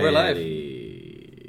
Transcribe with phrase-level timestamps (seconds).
[0.00, 0.38] We're live.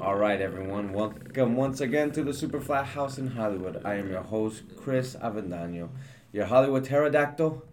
[0.02, 0.92] All right, everyone.
[0.92, 3.80] Welcome once again to the Superfly House in Hollywood.
[3.86, 5.88] I am your host, Chris Avendano,
[6.30, 7.64] your Hollywood pterodactyl.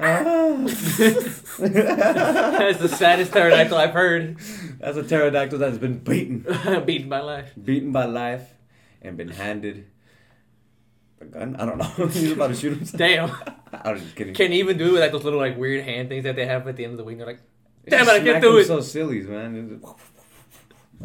[0.00, 0.54] Ah.
[0.64, 4.38] That's the saddest pterodactyl I've heard.
[4.80, 6.40] That's a pterodactyl that's been beaten,
[6.84, 7.52] Beaten by life.
[7.62, 8.54] beaten by life,
[9.02, 9.86] and been handed
[11.20, 11.54] a gun.
[11.56, 12.06] I don't know.
[12.08, 12.98] He's about to shoot himself.
[12.98, 13.30] Damn.
[13.84, 14.34] I'm just kidding.
[14.34, 16.66] Can't even do it with like those little like weird hand things that they have
[16.66, 17.18] at the end of the week.
[17.18, 17.40] They're like,
[17.88, 18.64] damn it, I can't do it.
[18.66, 19.80] So sillies, man.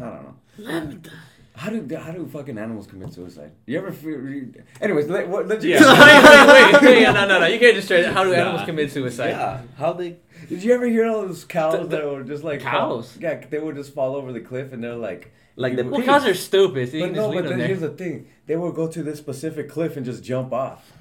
[0.00, 1.10] don't know.
[1.54, 3.50] How do how do fucking animals commit suicide?
[3.66, 4.10] You ever feel?
[4.20, 5.74] you- Anyways, let, what, let you.
[5.74, 7.46] wait, wait, wait, yeah, no, no, no.
[7.46, 8.06] You can't just straight.
[8.06, 8.66] How do animals Nah.
[8.66, 9.30] commit suicide?
[9.30, 10.18] Yeah, how they?
[10.48, 13.12] Did you ever hear all those cows The- the- that were just like Cows?
[13.12, 15.32] Fall, yeah, they would just fall over the cliff and they're like.
[15.56, 16.88] Like the Well, cows are stupid.
[16.92, 18.76] So you But can no, just leave but them then here's the thing: they would
[18.76, 20.92] go to this specific cliff and just jump off,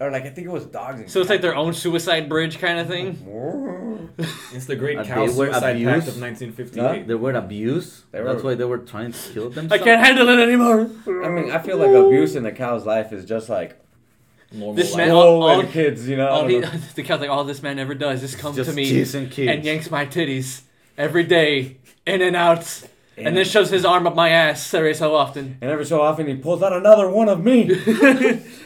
[0.00, 1.00] or like I think it was dogs.
[1.00, 3.18] And So it's like their own suicide bridge kind of thing.
[4.54, 7.06] It's the Great Uh, Cow they were Suicide Pact of 1958.
[7.06, 8.04] They were abused.
[8.12, 9.72] They That's why they were trying to kill themselves.
[9.82, 10.88] I can't handle it anymore.
[11.06, 13.78] I mean, I feel like abuse in the cow's life is just like
[14.52, 14.98] Normal This life.
[14.98, 16.28] man- whoa, all- and kids, you know.
[16.28, 16.70] All he, know.
[16.94, 19.50] the cow's like, all this man ever does is come Just to me kissing kids.
[19.52, 20.62] and yanks my titties
[20.96, 22.82] every day, in and out,
[23.18, 25.58] and then shoves his arm up my ass every so often.
[25.60, 27.68] And every so often he pulls out another one of me.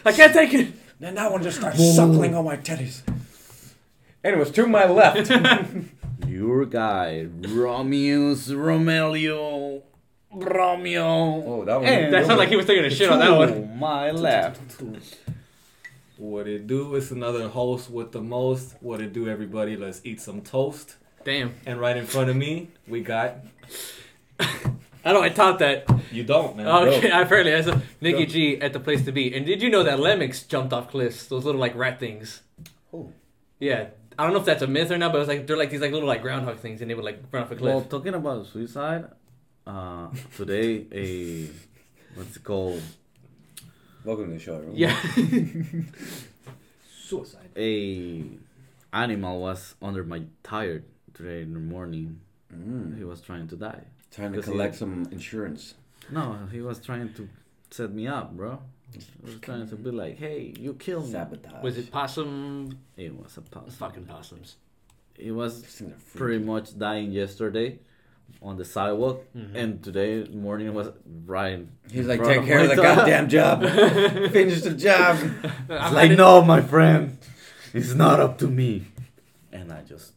[0.05, 0.69] I can't take it.
[1.01, 3.03] Then that one just starts suckling on my titties.
[4.23, 5.31] Anyways, to my left.
[6.29, 9.83] Your guy, Romeo's Romelio,
[10.33, 11.05] Romeo.
[11.07, 11.85] oh, that one.
[11.89, 13.49] And- That sounded like he was taking a shit on that one.
[13.49, 13.79] To one.
[13.79, 14.61] my left.
[16.19, 16.95] What it do?
[16.97, 18.75] It's another host with the most.
[18.81, 19.77] What it do, everybody?
[19.77, 20.97] Let's eat some toast.
[21.25, 21.55] Damn.
[21.67, 23.37] And right in front of me, we got.
[25.05, 25.87] I know I taught that.
[26.13, 26.67] You don't, man.
[26.67, 29.35] Okay, apparently that's a Nikki G at the place to be.
[29.35, 31.27] And did you know that lemmings jumped off cliffs?
[31.27, 32.43] Those little like rat things.
[32.93, 33.13] Oh.
[33.59, 33.89] Yeah.
[34.19, 35.71] I don't know if that's a myth or not, but it was like they're like
[35.71, 37.75] these like little like groundhog things, and they would like run off a cliff.
[37.75, 39.07] Well, talking about suicide,
[39.67, 41.49] uh, today a
[42.15, 42.83] what's it called?
[44.05, 44.77] Welcome to the show, everyone.
[44.77, 44.99] yeah.
[47.07, 47.51] Suicide.
[47.57, 48.25] A
[48.93, 52.21] animal was under my tire today in the morning.
[52.55, 52.97] Mm.
[52.97, 53.85] He was trying to die.
[54.11, 55.75] Time to Because he- collect some insurance.
[56.11, 57.29] No, he was trying to
[57.71, 58.59] set me up, bro.
[58.93, 61.63] He was trying to be like, "Hey, you killed me." Sabotage.
[61.63, 62.77] was it possum?
[62.97, 63.71] It was a possum.
[63.71, 64.57] Fucking possums.
[65.17, 66.19] He was These things are freaky.
[66.19, 67.79] pretty much dying yesterday
[68.43, 69.55] on the sidewalk, Mhm.
[69.55, 70.89] and today morning was
[71.27, 71.67] right.
[71.91, 73.61] He's like, take care of the goddamn job.
[74.33, 75.19] Finish the job.
[75.69, 77.17] It's like, no, my friend,
[77.73, 78.87] it's not up to me.
[79.53, 80.15] And I just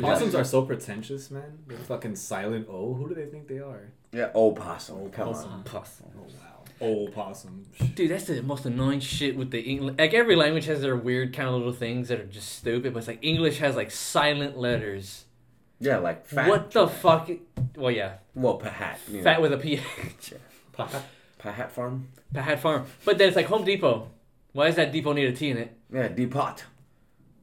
[0.00, 1.58] Possums are so pretentious, man.
[1.66, 2.94] They're fucking silent O.
[2.94, 3.92] Who do they think they are?
[4.12, 4.98] Yeah, old possum.
[4.98, 5.50] Old Come possum.
[5.52, 5.62] on.
[5.64, 6.06] possum.
[6.16, 6.64] Oh wow.
[6.80, 7.66] Old possum.
[7.94, 9.96] Dude, that's the most annoying shit with the English.
[9.98, 12.92] Like every language has their weird kind of little things that are just stupid.
[12.92, 15.24] But it's like English has like silent letters.
[15.80, 16.48] Yeah, like fat.
[16.48, 17.28] What the fuck?
[17.76, 18.96] Well, yeah, Well, Pahat.
[19.10, 19.22] You know.
[19.24, 19.80] fat with a p.
[20.76, 22.08] Pahat farm.
[22.32, 22.86] Pat Farm.
[23.04, 24.08] But then it's like Home Depot.
[24.52, 25.76] Why does that depot need a T in it?
[25.92, 26.54] Yeah, Depot.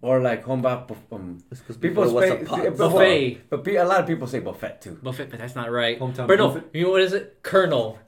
[0.01, 0.87] Or like home bar.
[1.11, 2.63] Um, It's because people before it was say a pot.
[2.63, 3.41] yeah, Buffet.
[3.49, 4.97] But pe- a lot of people say buffet too.
[5.03, 5.99] Buffet, but that's not right.
[5.99, 6.63] Hometown but no, buffet?
[6.73, 7.37] you know what is it?
[7.43, 7.99] Colonel.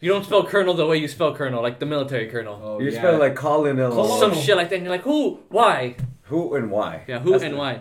[0.00, 2.60] You don't spell colonel the way you spell colonel, like the military colonel.
[2.62, 2.98] Oh, you yeah.
[2.98, 4.20] spell like Colin and Colin.
[4.20, 4.76] Some shit like that.
[4.76, 5.40] And you're like, who?
[5.48, 5.96] Why?
[6.28, 7.02] who and why.
[7.08, 7.80] Yeah, who That's and the- why?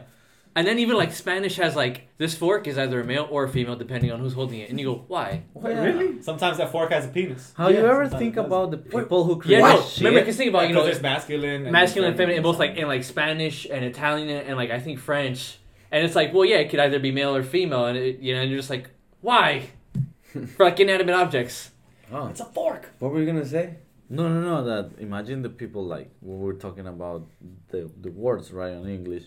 [0.56, 3.50] And then even like Spanish has like this fork is either a male or a
[3.50, 5.44] female depending on who's holding it, and you go, why?
[5.54, 5.84] What, Yeah.
[5.84, 6.22] Really?
[6.22, 7.54] Sometimes that fork has a penis.
[7.58, 9.82] How Yeah, you ever think about the people who Yeah, create no.
[9.82, 9.98] shit?
[10.00, 12.76] Remember, because think about you know, there's masculine, and masculine and feminine, in both like
[12.78, 15.58] in like Spanish and Italian and like I think French,
[15.92, 18.36] and it's like, well, yeah, it could either be male or female, and it, you
[18.36, 18.90] know, and you're just like,
[19.22, 19.64] why?
[20.56, 21.72] For like inanimate objects.
[22.12, 22.28] Oh.
[22.28, 22.92] It's a fork.
[23.00, 23.78] What were you gonna say?
[24.10, 24.64] No, no, no.
[24.64, 27.26] That imagine the people like when we're talking about
[27.70, 29.24] the the words right in English,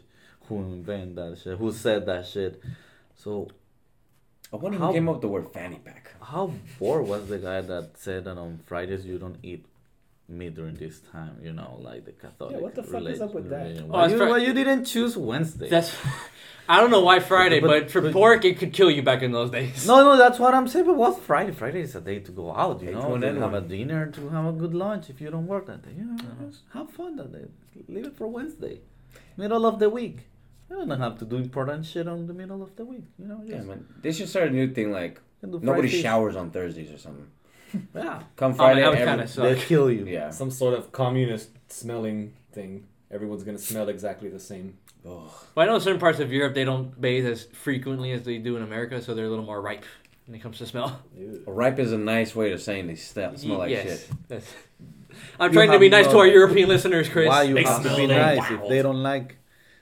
[0.49, 2.62] who invented that shit, who said that shit.
[3.17, 3.49] So
[4.53, 6.11] I wonder How- who came up with the word fanny pack.
[6.23, 9.65] how bored was the guy that said that on Fridays you don't eat
[10.29, 11.37] meat during this time?
[11.43, 12.53] You know, like the Catholic.
[12.53, 13.62] Yeah, what the fuck is up with that?
[13.62, 13.85] religion.
[13.89, 15.69] Oh, Why, it's you, Fri- why you didn't choose Wednesday?
[15.69, 15.93] That's.
[16.69, 19.23] I don't know why Friday, But- but, for but- pork it could kill you back
[19.23, 19.87] in those days.
[19.87, 20.85] No, no, that's what I'm saying.
[20.87, 21.53] But what's Friday?
[21.53, 24.11] Friday is a day to go out, you Day know, an to have a dinner,
[24.11, 25.09] to have a good lunch.
[25.09, 26.17] If you don't work that day, you know,
[26.49, 27.47] just have fun that day.
[27.88, 28.81] Leave it for Wednesday,
[29.37, 30.26] middle of the week.
[30.71, 33.05] You don't have to do important shit on the middle of the week.
[33.19, 33.87] You know, Yeah, man.
[34.03, 37.27] They should start a new thing like nobody fried showers on Thursdays or something.
[37.95, 40.07] Yeah, Come Oh, Friday, that would every- kinda they kill you.
[40.07, 40.31] yeah.
[40.31, 42.87] Some sort of communist smelling thing.
[43.11, 44.79] Everyone's gonna smell exactly the same.
[45.05, 45.29] Ugh.
[45.55, 48.39] Well, I know in certain parts of Europe they don't bathe as frequently as they
[48.39, 49.85] do in America, so they're a little more ripe
[50.27, 51.01] when it comes to smell.
[51.47, 53.85] Ripe is a nice way of saying they step, smell like yes.
[53.85, 54.09] shit.
[54.29, 54.53] That's-
[55.41, 57.29] I'm You trying to be have nice to our European listeners, Chris.
[57.29, 59.37] Why you They have to be like nice if they don't like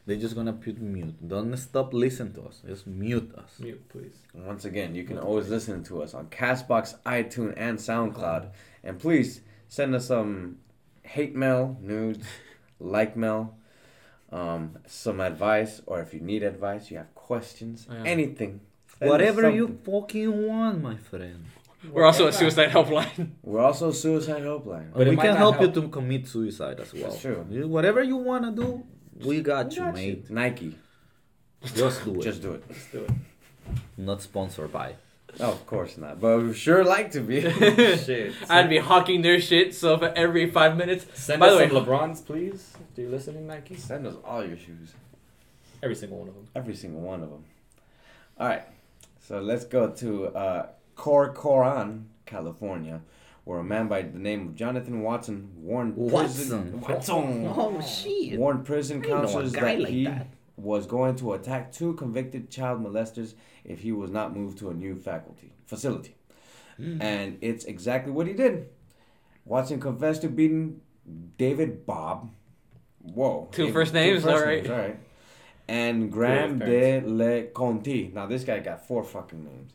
[0.06, 1.26] They're just gonna put mute.
[1.26, 2.60] Don't stop listening to us.
[2.66, 3.58] Just mute us.
[3.58, 4.16] Mute, please.
[4.34, 8.50] Once again, you can always listen to us on Castbox, iTunes, and SoundCloud.
[8.82, 10.58] And please send us some
[11.02, 12.26] hate mail, nudes,
[12.78, 13.56] like mail,
[14.30, 18.02] um, some advice, or if you need advice, you have questions, Yeah.
[18.04, 18.60] anything.
[18.98, 21.46] Send Whatever you fucking want, my friend.
[21.90, 23.32] We're also a suicide helpline.
[23.42, 24.92] We're also a suicide helpline.
[24.94, 25.76] But we can help, help.
[25.76, 27.10] you to commit suicide as well.
[27.10, 27.44] That's true.
[27.66, 28.84] Whatever you wanna do,
[29.22, 30.30] we got We you, got mate.
[30.30, 30.76] Nike,
[31.74, 32.22] Just do it.
[32.24, 32.64] just do it.
[32.68, 33.10] Let's do it.
[33.96, 34.94] Not sponsored by.
[35.40, 37.40] Oh, of course not, but we sure like to be.
[37.98, 38.34] Shit.
[38.48, 39.74] I'd be hawking their shit.
[39.74, 42.72] So for every five minutes, Send By us the some way- LeBrons, please.
[42.94, 43.76] Do you listening, Nike?
[43.76, 44.92] Send us all your shoes,
[45.82, 46.46] Every single one of them.
[46.54, 47.44] every single one of them.
[48.38, 48.62] All right,
[49.26, 53.00] so let's go to uh, Corcoran, California,
[53.44, 56.80] where a man by the name of Jonathan Watson warned prison Watson.
[56.80, 58.38] Watson Oh shit.
[58.38, 60.28] warned prison I know a counselors that like he that.
[60.56, 64.74] was going to attack two convicted child molesters if he was not moved to a
[64.74, 66.16] new faculty facility.
[66.76, 67.00] Hmm.
[67.02, 68.68] And it's exactly what he did.
[69.44, 70.80] Watson confessed to beating
[71.36, 72.30] David Bob.
[73.02, 73.48] Whoa.
[73.52, 74.68] Two David- first names, all right.
[74.70, 74.98] all right.
[75.68, 77.00] And Graham de.
[77.00, 78.10] Le Conti.
[78.14, 79.72] Now this guy got four fucking names.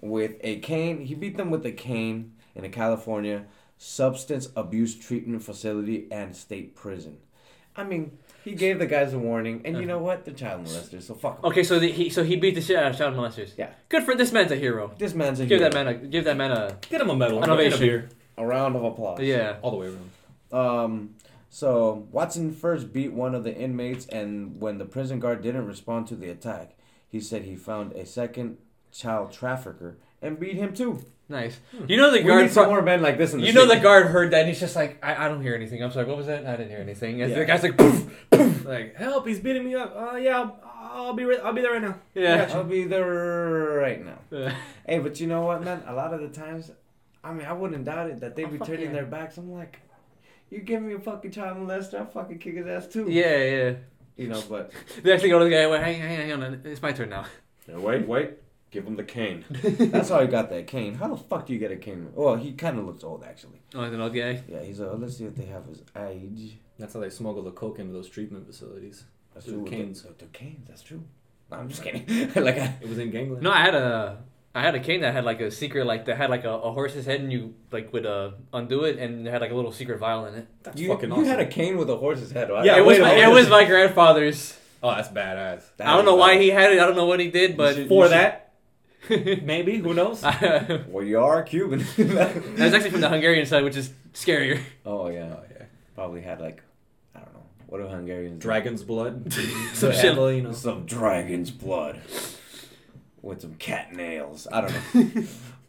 [0.00, 3.44] With a cane, he beat them with a cane in a California
[3.78, 7.18] substance abuse treatment facility and state prison.
[7.76, 10.24] I mean, he gave the guys a warning, and you know what?
[10.24, 11.44] They're child molesters, so fuck 'em.
[11.50, 13.52] okay, so the, he so he beat the shit out of child molesters.
[13.56, 13.70] Yeah.
[13.88, 14.90] Good for this man's a hero.
[14.98, 15.70] This man's a Give hero.
[15.70, 17.38] that man a give that man a Get him a medal.
[17.42, 19.20] An Get him a a round of applause.
[19.20, 19.56] yeah.
[19.62, 20.10] All the way around.
[20.52, 21.14] Um,
[21.50, 26.06] so Watson first beat one of the inmates, and when the prison guard didn't respond
[26.08, 26.76] to the attack,
[27.08, 28.58] he said he found a second
[28.92, 31.04] child trafficker and beat him too.
[31.30, 31.60] Nice.
[31.86, 32.24] You know the guard.
[32.24, 32.42] We guard.
[32.44, 34.48] need some more men like this in the you know the guard heard that and
[34.48, 35.82] he's just like, I, I don't hear anything.
[35.82, 36.46] I'm sorry, what was that?
[36.46, 37.20] I didn't hear anything.
[37.20, 37.38] And Yeah.
[37.40, 38.26] the guy's like, poof.
[38.30, 39.26] poof, Like, help!
[39.26, 39.94] He's beating me up.
[39.94, 41.24] Uh, yeah, I'll, I'll be.
[41.24, 41.96] Right, I'll be there right now.
[42.14, 42.48] Yeah.
[42.54, 44.52] I'll be there right now.
[44.86, 45.82] Hey, but you know what, man?
[45.86, 46.70] A lot of the times,
[47.22, 48.92] I mean, I wouldn't doubt it that they'd Oh, be fuck turning yeah.
[48.92, 49.36] their backs.
[49.36, 49.80] I'm like,
[50.50, 53.06] you give me a fucking child molester, I'll fucking kick his ass too.
[53.10, 53.72] yeah, yeah.
[54.16, 54.72] You know, but
[55.02, 55.68] They actually go to the guy.
[55.70, 56.62] Wait, hang, hang, hang on.
[56.64, 57.26] It's my turn now.
[57.68, 58.30] wait, wait.
[58.70, 59.44] Give him the cane.
[59.50, 60.94] That's how he got that cane.
[60.94, 62.10] How the fuck do you get a cane?
[62.14, 63.62] Well, he kind of looks old, actually.
[63.74, 64.42] Oh, the old guy.
[64.46, 64.92] Yeah, he's a.
[64.92, 66.58] Let's see if they have his age.
[66.78, 69.04] That's how they smuggle the coke into those treatment facilities.
[69.32, 69.70] That's Through true.
[69.70, 70.02] canes.
[70.02, 70.68] The, the canes.
[70.68, 71.02] That's true.
[71.50, 72.04] No, I'm just kidding.
[72.44, 73.42] like I, It was in gangland.
[73.42, 74.22] No, I had a.
[74.54, 76.72] I had a cane that had like a secret, like that had like a, a
[76.72, 79.72] horse's head, and you like would uh undo it, and it had like a little
[79.72, 80.46] secret vial in it.
[80.62, 81.26] That's you, fucking you awesome.
[81.26, 82.50] had a cane with a horse's head.
[82.50, 82.64] right?
[82.64, 84.58] Yeah, it was my, it was my grandfather's.
[84.82, 85.62] Oh, that's badass.
[85.80, 86.80] I don't know why he had it.
[86.80, 88.47] I don't know what he did, but should- For should- that,
[89.10, 90.22] maybe who knows?
[90.88, 91.78] Well, you are Cuban.
[91.98, 94.60] was actually from the Hungarian side, which is scarier.
[94.84, 95.34] oh yeah.
[95.38, 95.64] Oh yeah.
[95.94, 96.62] Probably had like,
[97.14, 97.42] I don't know.
[97.66, 98.38] What do Hungarians?
[98.38, 98.42] do?
[98.42, 99.32] Dragon's blood.
[99.32, 100.04] Some To shit.
[100.04, 100.52] handle, you know.
[100.52, 102.00] Some dragon's blood
[103.22, 104.46] with some cat nails.
[104.52, 104.94] I don't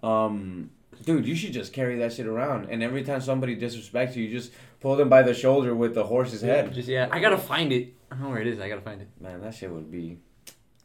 [0.03, 0.07] know.
[0.07, 0.69] um,
[1.03, 4.37] dude, you should just carry that shit around, and every time somebody disrespects you, you
[4.39, 4.51] just
[4.81, 6.73] pull them by the shoulder with the horse's head.
[6.73, 7.93] Just yeah, I gotta find it.
[8.11, 8.59] I don't know where it is.
[8.59, 9.09] I gotta find it.
[9.19, 10.19] Man, that shit would be.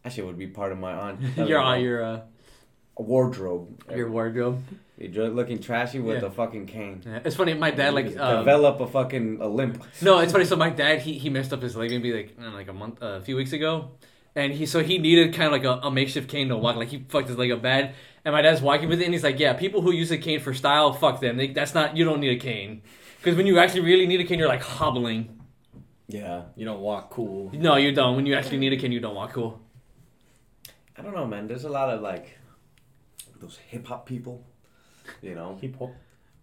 [0.02, 1.20] That shit would be part of my aunt.
[1.48, 2.20] your uh, your uh,
[2.96, 3.82] wardrobe.
[3.94, 4.62] your wardrobe.
[4.96, 6.28] You're looking trashy with Yeah.
[6.28, 7.02] a fucking cane.
[7.04, 7.18] Yeah.
[7.24, 7.54] It's funny.
[7.54, 9.82] My dad like um, Develop a fucking a limp.
[10.00, 10.44] No, it's funny.
[10.44, 13.02] So my dad, he, he messed up his leg maybe like uh, like a month,
[13.02, 13.90] uh, a few weeks ago,
[14.36, 16.76] and he so he needed kind of like a, a makeshift cane to walk.
[16.76, 17.94] Like he fucked his leg up bad,
[18.24, 20.38] and my dad's walking with it, and he's like, "Yeah, people who use a cane
[20.38, 21.36] for style, fuck them.
[21.38, 22.82] They, that's not you don't need a cane,
[23.18, 25.40] because when you actually really need a cane, you're like hobbling.
[26.06, 26.42] Yeah.
[26.54, 27.50] You don't walk cool.
[27.52, 28.14] No, you don't.
[28.14, 29.60] When you actually need a cane, you don't walk cool.
[30.96, 31.48] I don't know, man.
[31.48, 32.38] There's a lot of like
[33.40, 34.44] those hip hop people.
[35.22, 35.90] You know, Hip hop.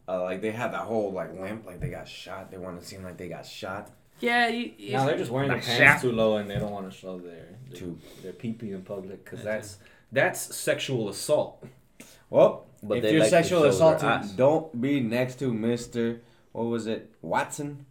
[0.07, 2.51] uh, like they have that whole like limp, like they got shot.
[2.51, 3.89] They want to seem like they got shot.
[4.19, 6.01] Yeah, you, you- No, they're just wearing their pants Shaq.
[6.01, 7.98] too low and they don't want to show their their, Too.
[8.21, 9.77] their pee pee in public because That's
[10.12, 11.65] that's that's sexual assault.
[12.29, 16.21] Well, But if they you're like sexual show their assaulted, don't be next to Mister.
[16.51, 17.86] What was it, Watson?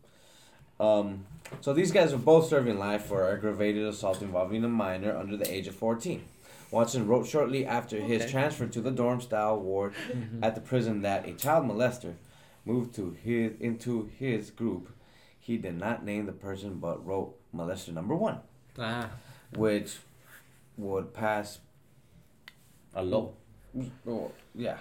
[0.78, 1.26] Um.
[1.62, 5.52] So these guys are both serving life for aggravated assault involving a minor under the
[5.52, 6.23] age of 14.
[6.70, 9.92] Watson wrote shortly after his transfer to the dorm style ward
[10.42, 12.14] at the prison that a child molester
[12.64, 14.88] moved to his into his group.
[15.38, 18.38] He did not name the person but wrote molester number 1,
[18.78, 19.10] ah,
[19.56, 19.96] which
[20.76, 21.58] would pass
[22.94, 23.32] A law.
[24.06, 24.78] Oh, yeah.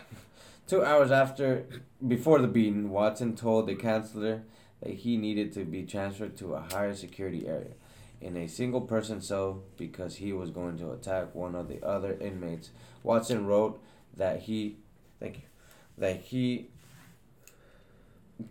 [0.68, 1.66] Two hours after,
[2.08, 4.44] before the beating, Watson told the counselor
[4.82, 7.74] that he needed to be transferred to a higher security area
[8.22, 12.18] in a single person cell because he was going to attack one of the other
[12.20, 12.72] inmates.
[13.04, 13.82] Watson wrote
[14.18, 14.78] that he,
[15.20, 15.44] thank you,
[15.98, 16.70] that he,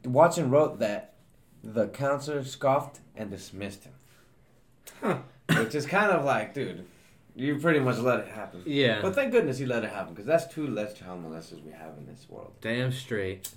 [0.04, 1.14] Watson wrote that
[1.62, 5.22] the counselor scoffed and dismissed him.
[5.56, 6.86] which is kind of like, dude,
[7.34, 8.62] you pretty much let it happen.
[8.66, 9.00] Yeah.
[9.00, 11.96] But thank goodness he let it happen because that's two less child molesters we have
[11.98, 12.52] in this world.
[12.60, 13.50] Damn straight.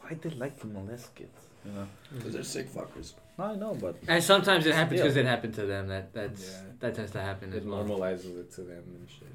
[0.00, 1.46] Why they like to molest kids?
[1.64, 1.86] You know.
[2.14, 3.14] Because they're sick fuckers.
[3.40, 5.88] I know, but And sometimes it happens because it happened to them.
[5.88, 6.62] That that's Yeah.
[6.80, 7.84] that tends to happen as It well.
[7.84, 9.28] normalizes it to them and shit.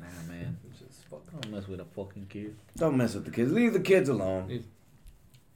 [0.00, 0.58] nah, man.
[0.64, 1.32] Which is fucked.
[1.32, 2.56] Don't mess with a fucking kid.
[2.76, 3.52] Don't mess with the kids.
[3.52, 4.48] Leave the kids alone.
[4.50, 4.62] Yes.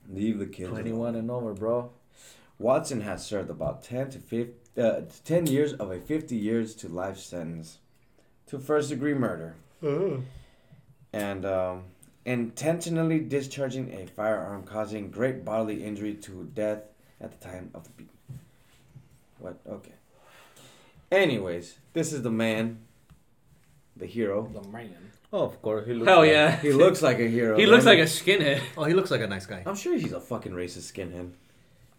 [0.08, 1.16] Leave the kids Twenty-one alone.
[1.16, 1.90] and over, bro.
[2.58, 6.88] Watson has served about 10 to 50, uh, 10 years of a 50 years to
[6.88, 7.78] life sentence
[8.46, 9.56] to first degree murder
[11.12, 11.84] and um,
[12.24, 16.80] intentionally discharging a firearm causing great bodily injury to death
[17.20, 18.10] at the time of the beat.
[19.38, 19.58] What?
[19.68, 19.92] Okay.
[21.12, 22.78] Anyways, this is the man,
[23.96, 24.50] the hero.
[24.52, 24.90] The man.
[25.32, 26.08] Oh, of course he looks.
[26.08, 26.56] Hell like- yeah.
[26.56, 27.56] He looks like a hero.
[27.62, 28.60] He looks like doesn't a skinhead.
[28.76, 29.62] Oh, he looks like a nice guy.
[29.66, 31.30] I'm sure he's a fucking racist skinhead.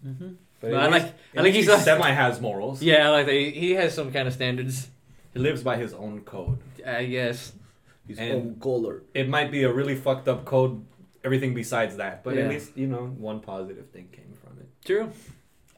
[0.05, 0.29] Mm-hmm.
[0.59, 2.81] But No, at I like- I at like he's he semi has morals.
[2.81, 4.87] Yeah, I like they, he has some kind of standards.
[5.33, 6.57] He lives by his own code.
[6.85, 7.53] I guess.
[8.07, 9.03] His And- own color.
[9.13, 10.83] It might be a really fucked up code,
[11.23, 12.43] everything besides that, but Yeah.
[12.43, 14.26] at least you know one positive thing came from it.
[14.87, 15.11] True.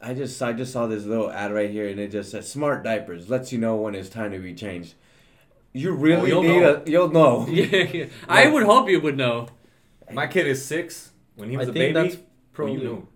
[0.00, 2.84] I just I just saw this little ad right here, and it just says "Smart
[2.84, 4.94] diapers lets you know when it's time to be changed."
[5.72, 6.82] You oh, really Oh, you'll need know.
[6.86, 7.46] a you'll know.
[7.50, 8.04] Yeah, yeah.
[8.28, 9.48] I would hope you would know.
[10.12, 11.10] My kid is six.
[11.34, 13.08] When he was I a think baby, that's well, probably you knew.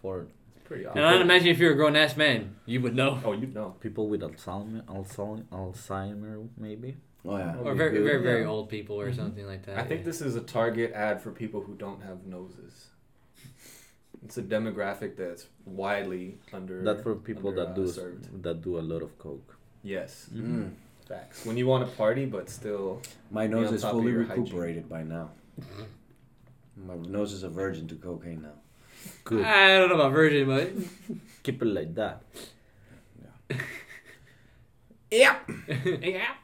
[0.00, 0.26] for
[0.56, 1.22] It's pretty And I'd obvious.
[1.22, 3.20] imagine if you're a grown ass man, you would know.
[3.24, 3.74] Oh, you know.
[3.80, 6.96] people with Alzheimer, Alzheimer, Alzheimer maybe.
[7.24, 7.56] Oh yeah.
[7.56, 8.48] Or very, good, very, very yeah.
[8.48, 9.16] old people or mm-hmm.
[9.16, 9.78] something like that.
[9.78, 10.06] I think yeah.
[10.06, 12.89] this is a target ad for people who don't have noses.
[14.24, 16.82] It's a demographic that's widely under.
[16.84, 18.42] That's for people under, that uh, do served.
[18.42, 19.56] that do a lot of coke.
[19.82, 20.72] Yes, Mm.
[21.08, 21.46] facts.
[21.46, 23.00] When you want to party, but still,
[23.30, 24.44] My nose is fully your hygiene.
[24.44, 25.30] recuperated by now.
[26.76, 28.58] My nose is a virgin to cocaine now.
[29.24, 29.44] Good.
[29.44, 30.70] I don't know about virgin, but
[31.42, 32.22] Keep it like that.
[35.10, 35.36] Yeah.
[35.68, 36.34] yeah.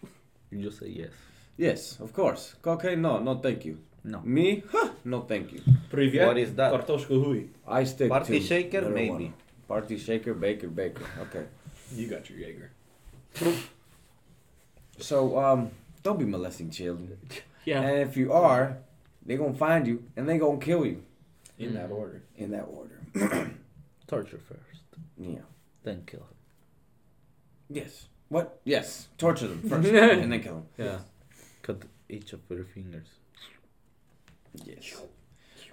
[0.51, 1.11] You just say yes.
[1.57, 2.55] Yes, of course.
[2.63, 3.79] Cocaine, no, no, thank you.
[4.06, 4.22] No.
[4.24, 5.62] Me, huh, no, thank you.
[5.92, 6.26] Привет.
[6.28, 6.72] What is that?
[6.72, 7.50] Картошка hui.
[7.68, 8.94] I stick Party to shaker, marijuana.
[8.94, 9.34] maybe.
[9.68, 11.04] Party shaker, baker, baker.
[11.22, 11.46] Okay.
[11.96, 12.72] You got your Jaeger.
[15.00, 15.72] So um,
[16.04, 17.18] don't be molesting children.
[17.66, 17.82] Yeah.
[17.82, 18.78] And if you are,
[19.26, 21.04] they gonna find you and they gonna kill you
[21.60, 21.96] In that Mm.
[21.96, 22.22] order.
[22.38, 23.52] in that order.
[24.08, 24.84] Torture first,
[25.18, 25.42] Yeah.
[25.84, 26.36] then kill her.
[27.70, 28.08] Yes.
[28.30, 28.60] What?
[28.66, 29.08] Yes.
[29.18, 30.68] Torture them first and then kill them.
[30.78, 31.00] Yeah.
[31.62, 33.08] Cut each of her fingers.
[34.65, 35.01] Yes.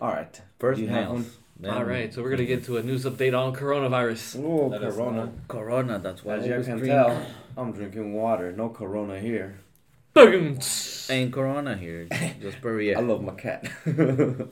[0.01, 0.41] All right.
[0.59, 1.37] First You have nails.
[1.59, 4.43] then All right, so we're gonna get to a news update on coronavirus.
[4.43, 5.25] Oh, Let us Corona.
[5.25, 5.33] know.
[5.47, 5.99] Corona.
[5.99, 6.91] That's why As I you always can drink.
[6.91, 7.25] tell,
[7.57, 8.51] I'm drinking water.
[8.51, 9.59] No Corona here.
[10.13, 10.59] Boom.
[11.09, 12.07] Ain't Corona here.
[12.41, 13.69] Just I love my cat.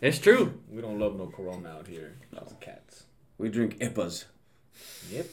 [0.00, 0.60] It's true.
[0.70, 2.12] We don't love no corona out here.
[2.34, 3.04] Just cats.
[3.38, 4.26] we drink IPAs.
[5.10, 5.26] Yep.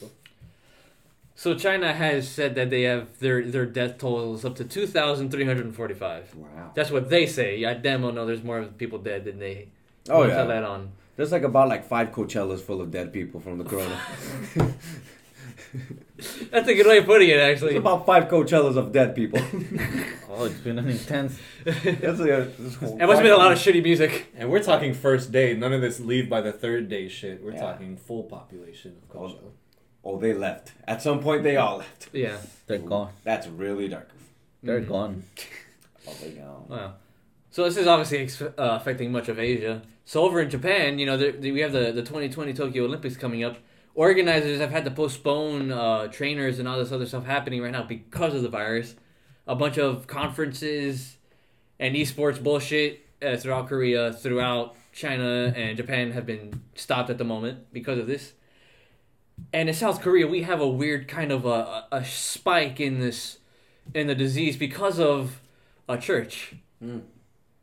[1.41, 5.31] So China has said that they have their their death totals up to two thousand
[5.31, 6.36] three hundred and forty five.
[6.36, 6.69] Wow.
[6.75, 7.65] That's what they say.
[7.65, 9.69] I damn well know there's more people dead than they.
[10.07, 10.38] Oh want to yeah.
[10.38, 10.91] Tell that on.
[11.15, 14.00] There's like about like five Coachellas full of dead people from the Corona.
[16.51, 17.77] That's a good way of putting it, There's actually.
[17.77, 19.41] about five Coachellas of dead people.
[20.33, 21.38] Oh, it's been an intense.
[21.65, 24.31] That's a, this whole It must have been a lot of shitty music.
[24.38, 25.53] And we're talking first day.
[25.55, 27.43] None of this leave by the third day shit.
[27.43, 27.60] We're Yeah.
[27.60, 29.51] talking full population of Coachella.
[30.03, 30.72] Oh, they left.
[30.88, 32.10] At some point, they all left.
[32.12, 32.38] Yeah.
[32.67, 33.12] They're gone.
[33.24, 34.10] That's really dark.
[34.63, 35.24] They're gone.
[36.08, 36.65] Oh, they gone.
[36.67, 36.93] Wow.
[37.51, 39.84] So this is obviously ex- uh, affecting much of Asia.
[40.03, 43.43] So over in Japan, you know, there, we have the, the 2020 Tokyo Olympics coming
[43.43, 43.58] up.
[43.93, 47.84] Organizers have had to postpone uh, trainers and all this other stuff happening right now
[47.84, 48.96] because of the virus.
[49.46, 51.17] A bunch of conferences
[51.79, 57.24] and esports bullshit uh, throughout Korea, throughout China and Japan have been stopped at the
[57.24, 58.34] moment because of this.
[59.53, 63.38] And in South Korea, we have a weird kind of a, a spike in this
[63.93, 65.41] in the disease because of
[65.89, 66.55] a church.
[66.83, 67.01] Mm.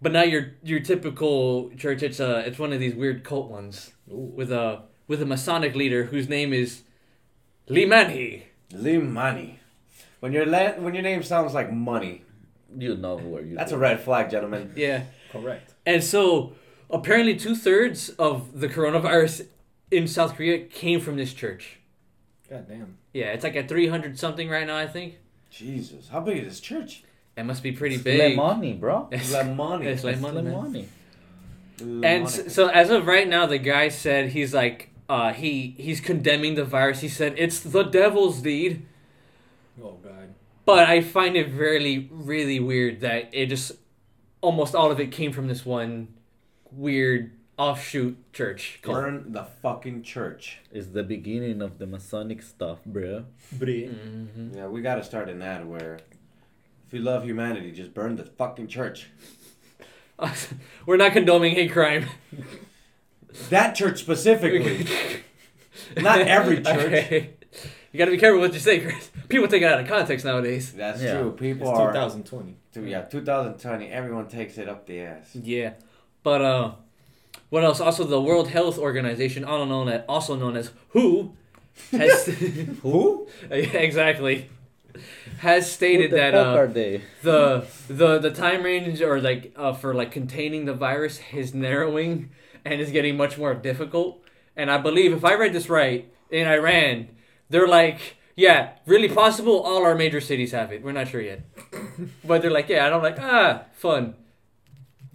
[0.00, 2.02] But not your your typical church.
[2.02, 4.16] It's a it's one of these weird cult ones Ooh.
[4.34, 6.82] with a with a Masonic leader whose name is
[7.68, 8.44] Lee Manhee.
[8.72, 9.56] Limani.
[10.20, 12.22] When your la- when your name sounds like money,
[12.76, 13.54] You know where you.
[13.54, 13.56] Are.
[13.56, 14.72] That's a red flag, gentlemen.
[14.76, 15.72] Yeah, Correct.
[15.86, 16.52] and so
[16.90, 19.46] apparently two thirds of the coronavirus
[19.90, 21.78] in South Korea came from this church.
[22.50, 22.96] God damn.
[23.12, 24.76] Yeah, it's like at three hundred something right now.
[24.76, 25.16] I think
[25.50, 27.04] Jesus, how big is this church?
[27.36, 28.36] it must be pretty big.
[28.36, 29.08] Lemony, bro.
[29.12, 29.84] It's- Lemani.
[29.84, 30.52] it's like It's money, man.
[30.54, 30.86] Lemony.
[32.04, 36.00] And s- so as of right now, the guy said he's like uh, he he's
[36.00, 37.00] condemning the virus.
[37.00, 38.84] He said it's the devil's deed.
[39.82, 40.34] Oh God.
[40.64, 43.72] But I find it really really weird that it just
[44.40, 46.08] almost all of it came from this one
[46.72, 48.78] weird offshoot church.
[48.82, 48.96] cult.
[48.96, 50.58] Burn the fucking church.
[50.72, 53.24] It's the beginning of the Masonic stuff, bro.
[53.54, 54.54] Mhm.
[54.56, 55.98] Yeah, we gotta start an ad where
[56.86, 59.08] if you love humanity, just burn the fucking church.
[60.86, 62.06] We're not condoning hate crime.
[63.50, 64.86] That church specifically.
[65.96, 66.66] Not every church.
[66.86, 67.30] Okay.
[67.92, 69.10] You gotta be careful what you say, Chris.
[69.28, 70.72] People take it out of context nowadays.
[70.72, 71.18] That's Yeah.
[71.20, 71.30] true.
[71.30, 71.92] It's People are.
[71.92, 72.56] 2020.
[72.90, 73.88] Yeah, 2020.
[73.90, 75.34] Everyone takes it up the ass.
[75.34, 75.74] Yeah,
[76.22, 76.72] but uh,
[77.50, 77.80] what else?
[77.80, 81.32] Also, the World Health Organization, also known as also known as WHO,
[81.92, 82.26] has
[82.82, 83.28] Who?
[83.50, 84.48] Exactly
[85.38, 90.64] has stated that uh, the the the time range or like uh, for like containing
[90.64, 92.30] the virus is narrowing
[92.64, 94.22] and is getting much more difficult.
[94.56, 97.08] And I believe if I read this right, in Iran,
[97.48, 99.60] they're like, yeah, really possible.
[99.60, 100.82] All our major cities have it.
[100.82, 101.42] We're not sure yet,
[102.24, 104.14] but they're like, yeah, and I'm like, ah, fun.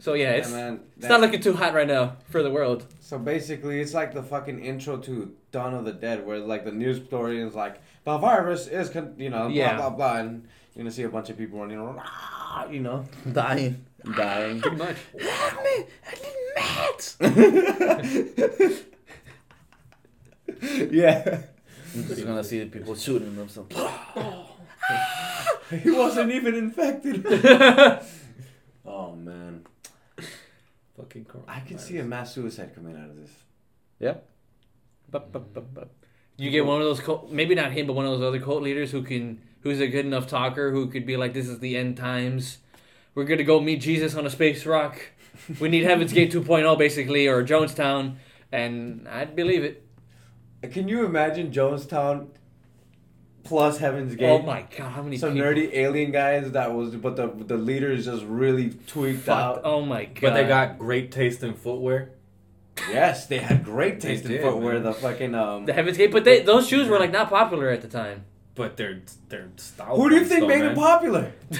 [0.04, 0.82] So yeah, it's man.
[0.98, 2.86] it's not looking too hot right now for the world.
[3.00, 6.74] So basically, it's like the fucking intro to Dawn of the Dead, where like the
[6.74, 9.78] news story is like the virus is, con- you know, Yeah.
[9.78, 10.46] blah blah blah, and
[10.76, 13.86] you're gonna see a bunch of people running around, "Ah," you know, Dying.
[14.18, 14.60] dying.
[14.60, 14.98] Pretty much.
[20.92, 21.44] yeah,
[21.96, 23.74] You're gonna see the people shooting themselves.
[25.84, 27.26] he wasn't even infected.
[28.86, 29.66] oh man,
[30.98, 31.48] Fucking corona.
[31.48, 33.32] I can see a mass suicide coming out of this.
[34.00, 34.16] Yeah.
[35.10, 35.88] Bup, bup, bup, bup.
[35.88, 36.44] Mm.
[36.44, 38.62] You get one of those cult, maybe not him, but one of those other cult
[38.62, 41.78] leaders who can, who's a good enough talker, who could be like, "This is the
[41.78, 42.60] end times.
[43.16, 45.00] We're gonna go meet Jesus on a space rock.
[45.60, 48.16] We need Heaven's Gate 2.0, basically, or Jonestown."
[48.52, 49.84] And I'd believe it.
[50.72, 52.28] Can you imagine Jonestown
[53.44, 54.30] plus Heaven's Gate?
[54.30, 55.48] Oh my god, how many Some people?
[55.48, 59.58] nerdy alien guys that was, but the the leader is just really tweaked Fucked.
[59.58, 59.62] out.
[59.66, 60.22] Oh my god.
[60.22, 62.12] But they got great taste in footwear.
[62.90, 64.74] Yes, they had great They taste in did, footwear.
[64.74, 64.84] man.
[64.84, 65.66] The fucking um.
[65.66, 68.26] the Heaven's Gate, but they those shoes were like not popular at the time.
[68.56, 69.96] But they're they're style.
[69.96, 70.74] Who do you think though, made man.
[70.74, 71.32] them popular?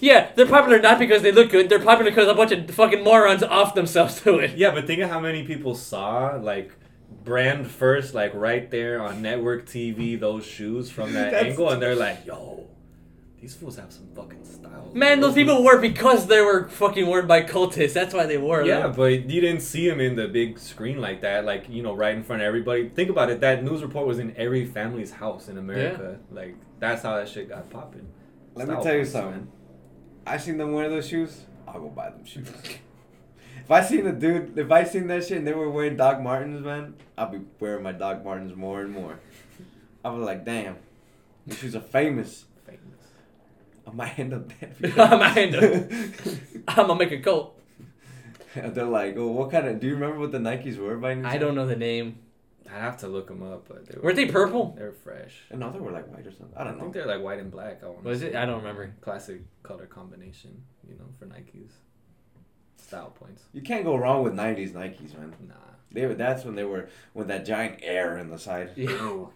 [0.00, 1.68] Yeah, they're popular not because they look good.
[1.68, 4.56] They're popular because a bunch of fucking morons off themselves to it.
[4.56, 6.70] Yeah, but think of how many people saw like
[7.24, 11.94] brand first, like right there on network TV, those shoes from that angle, and they're
[11.96, 12.66] like, "Yo,
[13.40, 17.26] these fools have some fucking style." Man, those people wore because they were fucking worn
[17.26, 17.92] by cultists.
[17.92, 18.92] That's why they wore Yeah, them.
[18.96, 22.14] but you didn't see them in the big screen like that, like you know, right
[22.16, 22.88] in front of everybody.
[22.88, 23.40] Think about it.
[23.40, 26.18] That news report was in every family's house in America.
[26.30, 28.08] Like that's how that shit got popping.
[28.54, 29.30] Let me tell you points, something.
[29.32, 29.48] man.
[30.26, 31.44] I seen them wear those shoes.
[31.66, 32.48] I'll go buy them shoes.
[33.68, 36.22] if I seen a dude, if I seen that shit and they were wearing Doc
[36.22, 39.18] Martens, man, I'll be wearing my Doc Martens more and more.
[40.04, 40.76] I was like, damn,
[41.46, 42.46] these shoes are famous.
[42.64, 42.80] Famous.
[43.86, 44.98] I might end up dead.
[44.98, 45.90] I might end up-
[46.68, 47.60] I'm gonna make a cult.
[48.54, 49.80] And they're like, oh, what kind of?
[49.80, 52.20] Do you remember what the Nikes were by any I don't know the name.
[52.70, 54.74] I have to look them up, but they were, Weren't they purple?
[54.78, 55.34] They're fresh.
[55.54, 56.56] No, they were like white or something.
[56.56, 56.80] I I don't think know.
[56.80, 57.82] I think they're like white and black.
[57.84, 58.34] I Was it?
[58.34, 58.94] I don't remember.
[59.02, 61.70] Classic color combination, you know, for Nikes.
[62.80, 63.42] Style points.
[63.52, 65.34] You can't go wrong with '90s Nikes, man.
[65.46, 65.54] Nah.
[65.92, 66.14] They were.
[66.14, 68.70] That's when they were with that giant air in the side.
[68.76, 69.26] Yeah.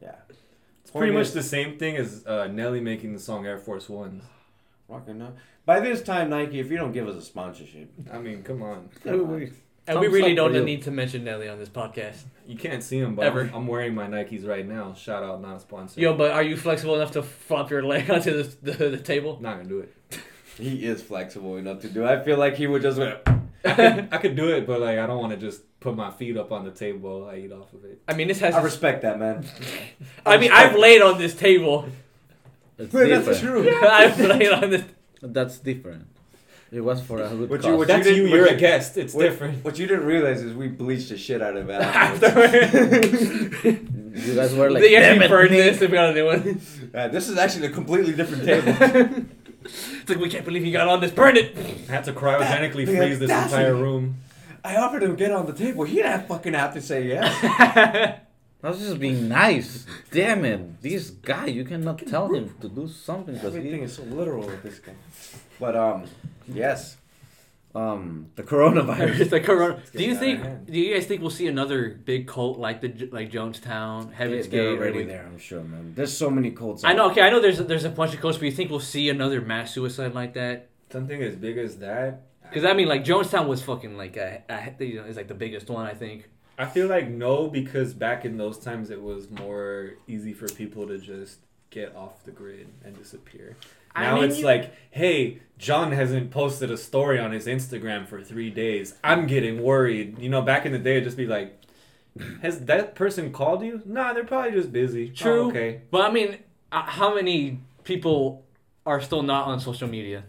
[0.00, 0.14] Yeah.
[0.82, 4.22] It's pretty much the same thing as uh, Nelly making the song Air Force Ones.
[4.88, 5.36] Rocking up.
[5.64, 8.88] By this time, Nike, if you don't give us a sponsorship, I mean, come on.
[9.88, 12.22] And we really don't for need to mention Nelly on this podcast.
[12.46, 13.42] You can't see him, but Ever.
[13.42, 14.94] I'm, I'm wearing my Nikes right now.
[14.94, 16.00] Shout out, not a sponsor.
[16.00, 19.38] Yo, but are you flexible enough to flop your leg onto the, the, the table?
[19.40, 19.94] Not gonna do it.
[20.56, 22.04] he is flexible enough to do.
[22.04, 22.06] it.
[22.08, 22.98] I feel like he would just.
[22.98, 23.18] Went,
[23.64, 26.10] I could, I could do it, but like I don't want to just put my
[26.10, 28.00] feet up on the table I eat off of it.
[28.08, 28.54] I mean, this has.
[28.54, 29.44] I respect that, man.
[30.24, 31.86] I mean, I've laid on this table.
[32.78, 33.26] It's Wait, different.
[33.26, 33.80] that's true.
[33.88, 34.84] I've laid on this.
[35.22, 36.06] That's different.
[36.72, 37.70] It was for a good What cause.
[37.70, 38.30] you- what That's didn't- you.
[38.30, 38.96] what You're a guest.
[38.98, 39.64] It's What- different.
[39.64, 41.80] What you didn't realize is we bleached the shit out of it.
[41.80, 42.26] After.
[43.64, 46.26] you guys were like, they damn actually it, burned this if we got a new
[46.26, 46.60] one.
[46.94, 49.26] Uh, this is actually a completely different table.
[49.66, 51.10] It's like, we can't believe he got on this.
[51.10, 51.56] Burn it!
[51.88, 54.16] I had to cryogenically That- freeze this that's- entire room.
[54.64, 55.84] I offered him to get on the table.
[55.84, 57.30] He didn't fucking have to say yes.
[58.64, 59.86] I was just being nice.
[60.10, 60.82] Damn it.
[60.82, 63.84] This guy, you cannot tell him to do something because Everything he.
[63.84, 64.94] is so literal with this guy.
[65.60, 66.04] But um,
[66.48, 66.96] yes,
[67.76, 69.30] um, the coronavirus.
[69.36, 69.82] the corona.
[69.92, 70.66] Do you getting out of think?
[70.72, 74.70] Do you guys think we'll see another big cult like the like Jonestown, Heaven's They're
[74.72, 74.78] Gate?
[74.78, 75.92] already there, I'm sure, man.
[75.94, 76.84] There's so many cults.
[76.84, 77.10] I know.
[77.10, 77.40] Okay, I know.
[77.40, 80.34] There's there's a bunch of cults, but you think we'll see another mass suicide like
[80.34, 80.68] that?
[80.90, 82.22] Something as big as that.
[82.42, 85.34] Because I mean, like Jonestown was fucking like a, a you know, is like the
[85.34, 86.28] biggest one I think.
[86.58, 90.86] I feel like no, because back in those times it was more easy for people
[90.86, 93.56] to just get off the grid and disappear.
[93.94, 98.06] I Now mean, it's you- like, hey, John hasn't posted a story on his Instagram
[98.06, 98.94] for three days.
[99.02, 100.18] I'm getting worried.
[100.18, 101.62] You know, back in the day, it'd just be like,
[102.42, 103.82] has that person called you?
[103.84, 105.10] Nah, they're probably just busy.
[105.10, 105.44] True.
[105.44, 105.82] Oh, okay.
[105.90, 106.38] But I mean,
[106.72, 108.44] uh, how many people
[108.84, 110.24] are still not on social media?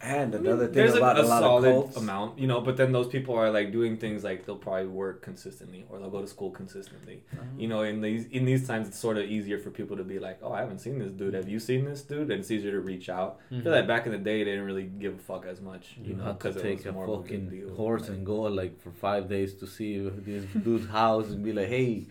[0.00, 1.96] And another thing There's a, about a a, lot solid of cults.
[1.96, 5.22] amount, you know, but then those people are like doing things like they'll probably work
[5.22, 7.24] consistently or they'll go to school consistently.
[7.32, 7.42] Uh-huh.
[7.56, 10.20] You know, in these in these times, it's sort of easier for people to be
[10.20, 11.34] like, "Oh, I haven't seen this dude.
[11.34, 13.40] Have you seen this dude?" And it's easier to reach out.
[13.46, 13.70] I feel mm-hmm.
[13.70, 16.14] like back in the day, they didn't really give a fuck as much, you, You
[16.14, 17.74] know, have to because it take was a more of a fucking deal.
[17.74, 21.68] horse and go like for five days to see this dude's house and be like,
[21.68, 22.06] "Hey,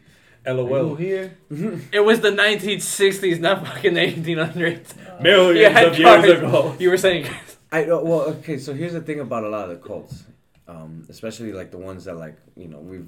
[0.45, 0.95] are you LOL.
[0.95, 1.38] here?"
[1.93, 4.93] It was the 1960s, not fucking the 1800s.
[4.97, 6.76] Uh, Millions You had of years ago.
[6.80, 7.28] You were saying,
[7.71, 8.58] I uh, well, okay.
[8.58, 10.23] So here's the thing about a lot of the cults,
[10.67, 13.08] um, especially like the ones that like you know we've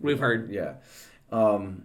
[0.00, 0.50] We've heard.
[0.50, 0.74] Yeah,
[1.32, 1.84] um,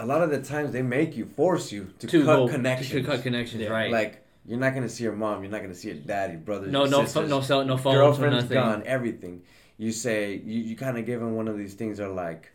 [0.00, 2.90] a lot of the times they make you force you to, to cut go connections.
[2.90, 3.68] To cut connections, Yeah.
[3.68, 3.90] right?
[3.92, 5.42] Like you're not gonna see your mom.
[5.42, 6.72] You're not gonna see your dad, your brothers.
[6.72, 7.14] no, your no, sisters.
[7.14, 8.54] phone, no cell, no phone, no girlfriend's nothing.
[8.56, 8.82] gone.
[8.86, 9.42] Everything.
[9.76, 12.00] You say you, you kind of give them one of these things.
[12.00, 12.50] Are like,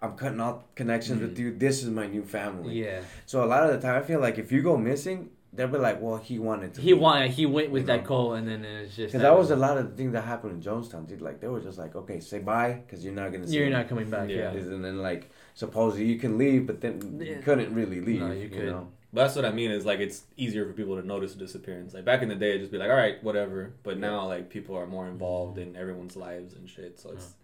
[0.00, 1.54] I'm cutting off connections with you.
[1.54, 2.82] This is my new family.
[2.84, 5.68] Yeah, So a lot of the time, I feel like if you go missing, they'll
[5.68, 6.80] be like, well, he wanted to.
[6.80, 8.06] he went, he went with You that know.
[8.06, 10.52] call, and then it's just Because that was a lot of the things that happened
[10.52, 11.06] in Jonestown.
[11.08, 11.20] Dude.
[11.22, 13.46] Like they were just like, okay, say bye, because you're not gonna.
[13.46, 13.72] See You're him.
[13.72, 14.28] not coming back.
[14.28, 14.52] Yeah.
[14.52, 18.20] Yeah, And then like supposedly you can leave, but then you couldn't really leave.
[18.20, 18.66] No, you you, could.
[18.66, 18.88] know.
[19.12, 21.94] But that's what I mean is like it's easier for people to notice a disappearance.
[21.94, 23.72] Like back in the day, it'd just be like, all right, whatever.
[23.84, 26.98] But now like people are more involved in everyone's lives and shit.
[26.98, 27.34] So it's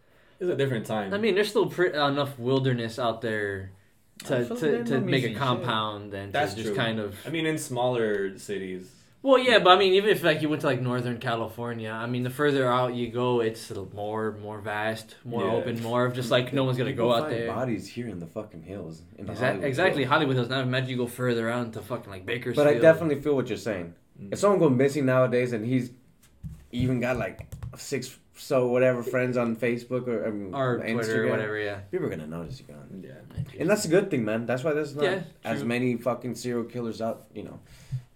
[0.40, 1.14] it's a different time.
[1.14, 3.79] I mean, there's still pre- enough wilderness out there I
[4.24, 6.76] to to, to make a missing compound and That's to just true.
[6.76, 7.14] kind of.
[7.26, 8.90] I mean, in smaller cities,
[9.22, 12.06] Well, yeah, but I mean, even if like you went to like Northern California, I
[12.06, 15.52] mean, the further out you go, it's more more vast, more Yeah.
[15.52, 17.46] open, more of just like no one's gonna People go out find there.
[17.48, 19.02] Bodies here in the fucking hills.
[19.18, 20.12] In the Exac- Hollywood exactly, Hills.
[20.12, 20.48] Hollywood Hills.
[20.48, 22.56] Now imagine you go further out into fucking like Bakersfield.
[22.66, 23.94] But I definitely feel what you're saying.
[24.22, 24.32] Mm.
[24.32, 25.90] If someone goes missing nowadays and he's
[26.72, 31.30] even got like six so whatever friends on Facebook or, um, or Instagram, Twitter, or
[31.30, 31.58] whatever.
[31.58, 31.78] Yeah.
[31.90, 33.04] people are gonna notice you're gone.
[33.04, 33.60] yeah.
[33.60, 34.46] And that's a good thing, man.
[34.46, 37.26] That's why there's not Yeah, as many fucking serial killers out.
[37.34, 37.60] You know,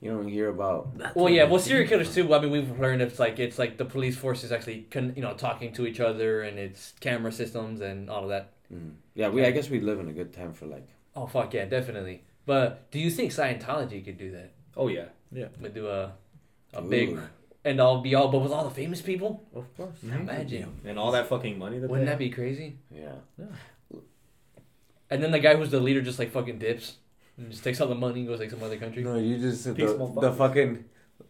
[0.01, 0.89] you don't hear about.
[1.15, 1.45] Well, yeah.
[1.45, 2.33] Well, serial killers too.
[2.35, 5.23] I mean, we've learned it's like it's like the police force is actually con- you
[5.23, 8.53] know talking to each other and it's camera systems and all of that.
[8.73, 8.95] Mm.
[9.15, 9.45] Yeah, we.
[9.45, 10.89] I guess we live in a good time for like.
[11.15, 12.23] Oh fuck yeah, definitely.
[12.47, 14.53] But do you think Scientology could do that?
[14.77, 15.07] Oh yeah.
[15.31, 15.49] Yeah.
[15.61, 16.13] Would do a
[16.73, 17.21] a big Ooh.
[17.65, 19.43] And all be all, but with all the famous people.
[19.55, 20.03] Of course.
[20.03, 20.81] Imagine.
[20.85, 22.79] And all that fucking money that Wouldn't they that be crazy?
[22.91, 23.13] Yeah.
[25.11, 26.97] And then the guy who's the leader just like fucking dips
[27.37, 29.03] and just takes all the money and goes like some other country.
[29.03, 29.73] No, you just the,
[30.21, 30.85] the fucking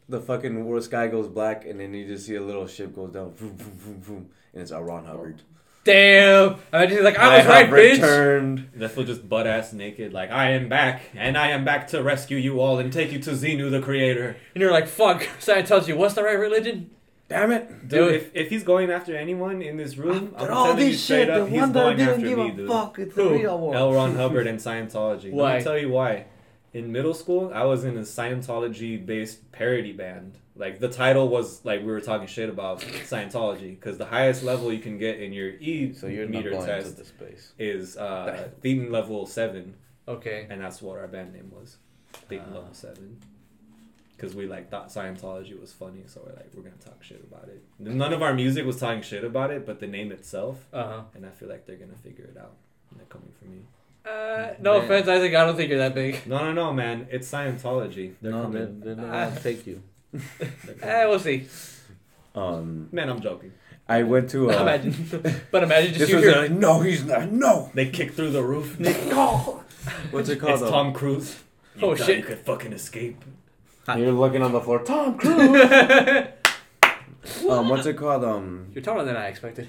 [0.09, 3.13] the fucking world sky goes black, and then you just see a little ship goes
[3.13, 4.83] down, vroom, vroom, vroom, vroom, and it's L.
[4.83, 5.43] Ron Hubbard.
[5.85, 6.57] Damn!
[6.73, 7.93] I just like I was right, have bitch.
[7.93, 8.71] returned.
[8.77, 12.03] That fool just butt ass naked, like I am back, and I am back to
[12.03, 14.37] rescue you all and take you to Xenu, the creator.
[14.55, 15.23] And you're like, fuck.
[15.41, 16.91] Scientology, what's the right religion?
[17.29, 17.69] Damn it!
[17.89, 18.15] Dude, Dude.
[18.15, 21.03] if, if he's going after anyone in this room, I'm After all telling you this
[21.05, 22.69] straight shit, up, the he's one that going didn't after give me, a dude.
[22.69, 23.25] fuck, it's Who?
[23.31, 23.77] the real one.
[23.77, 23.93] L.
[23.93, 25.33] Ron Hubbard and Scientology.
[25.33, 25.53] Why?
[25.53, 26.27] Let me tell you why.
[26.75, 30.39] In middle school, I was in a Scientology-based parody band.
[30.57, 34.73] Like the title was like we were talking shit about Scientology because the highest level
[34.73, 37.53] you can get in your E So you're not meter going test to the space.
[37.59, 39.75] is uh, Thetan level seven,
[40.07, 40.47] Okay.
[40.51, 41.77] and that's what our band name was,
[42.31, 42.55] Thetan Ah.
[42.55, 43.19] level seven.
[44.17, 47.49] Because we like thought Scientology was funny, so we're like we're gonna talk shit about
[47.49, 47.63] it.
[47.81, 51.03] None of our music was talking shit about it, but the name itself, Uh huh.
[51.15, 52.55] and I feel like they're gonna figure it out.
[52.91, 53.63] And they're coming for me.
[54.05, 54.85] Uh, no Man.
[54.85, 55.35] offense, Isaac.
[55.35, 56.27] I don't think you're that big.
[56.27, 57.07] No, no, no, man.
[57.11, 58.15] It's Scientology.
[58.21, 59.29] They're no, they're, they're not Ah.
[59.31, 59.83] gonna take you.
[60.13, 60.51] They're.
[60.83, 61.47] Eh, we'll see.
[62.35, 63.53] Um, Man, I'm joking.
[63.89, 64.51] I went to.
[64.53, 64.95] Uh, imagine,
[65.51, 66.45] but imagine just This you was hear.
[66.45, 67.31] a, no, he's not.
[67.33, 67.71] No.
[67.75, 68.79] They kick through the roof.
[68.79, 68.97] Nick.
[70.11, 70.61] What's it it's called?
[70.61, 70.71] though?
[70.71, 71.43] Tom Cruise.
[71.77, 72.19] You Oh, shit.
[72.19, 73.23] You could fucking escape.
[73.97, 74.83] You're looking on the floor.
[74.83, 75.61] Tom Cruise.
[77.49, 78.25] um, what's it called?
[78.25, 79.69] Um, You're taller than I expected.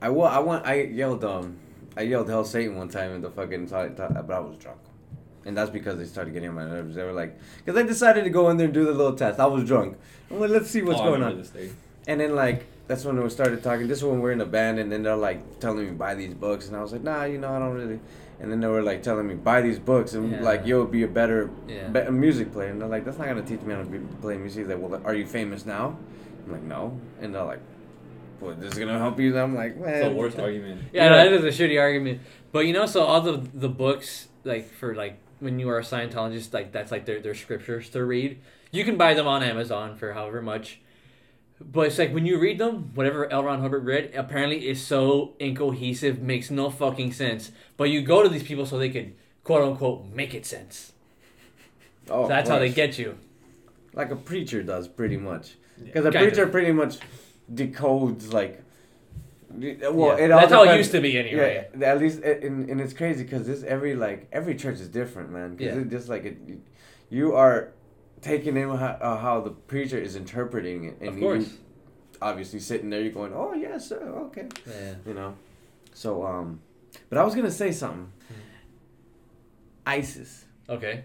[0.00, 0.66] I wa- I want.
[0.66, 1.24] I yelled.
[1.24, 1.58] Um,
[1.96, 3.66] I yelled "Hell Satan" one time in the fucking.
[3.66, 4.78] But I was drunk,
[5.44, 6.94] and that's because they started getting on my nerves.
[6.94, 9.38] They were like, because I decided to go in there and do the little test.
[9.40, 9.96] I was drunk.
[10.30, 11.44] I'm like, let's see what's Oh, going on.
[12.06, 13.86] And then like that's when we started talking.
[13.88, 16.34] This is when we're in a band, and then they're like telling me buy these
[16.34, 18.00] books, and I was like, nah, you know, I don't really.
[18.40, 20.40] And then they were like telling me buy these books, and Yeah.
[20.42, 21.86] like you'll be a better, Yeah.
[21.88, 22.70] better music player.
[22.70, 24.62] And they're like, that's not gonna teach me how to be, play music.
[24.66, 25.96] He's like, well, are you famous now?
[26.46, 26.98] I'm like, no.
[27.20, 27.60] And they're like,
[28.42, 29.30] well, this is gonna help you.
[29.30, 29.94] And I'm like, man.
[29.94, 30.82] It's the worst argument.
[30.92, 31.08] Yeah, Yeah.
[31.10, 32.20] no, that is a shitty argument.
[32.50, 35.82] But you know, so all the the books like for like when you are a
[35.82, 38.38] Scientologist, like that's like their their scriptures to read.
[38.70, 40.80] You can buy them on Amazon for however much.
[41.60, 43.44] But it's like when you read them, whatever L.
[43.44, 47.52] Ron Hubbard read, apparently is so incohesive, makes no fucking sense.
[47.76, 49.12] But you go to these people so they could
[49.44, 50.92] quote unquote make it sense.
[52.10, 53.16] Oh, So that's how they get you.
[53.94, 55.54] like a preacher does, pretty much.
[55.82, 56.50] Because a preacher of.
[56.50, 56.98] pretty much
[57.52, 58.62] decodes like.
[59.50, 59.60] Well,
[60.18, 60.24] Yeah.
[60.24, 61.68] it all That's how it used to be anyway.
[61.78, 65.30] Yeah, at least, and, and it's crazy because this every like every church is different,
[65.30, 65.56] man.
[65.56, 65.82] Because Yeah.
[65.82, 66.38] it just like it,
[67.10, 67.72] you are
[68.22, 71.50] taking in how, uh, how the preacher is interpreting it, and Of you course.
[72.22, 74.94] obviously sitting there, you're going, "Oh yes, sir, okay," Yeah.
[75.06, 75.34] you know.
[75.92, 76.60] So um,
[77.10, 78.10] but I was gonna say something.
[78.28, 78.34] Hmm.
[79.86, 80.44] ISIS.
[80.68, 81.04] Okay.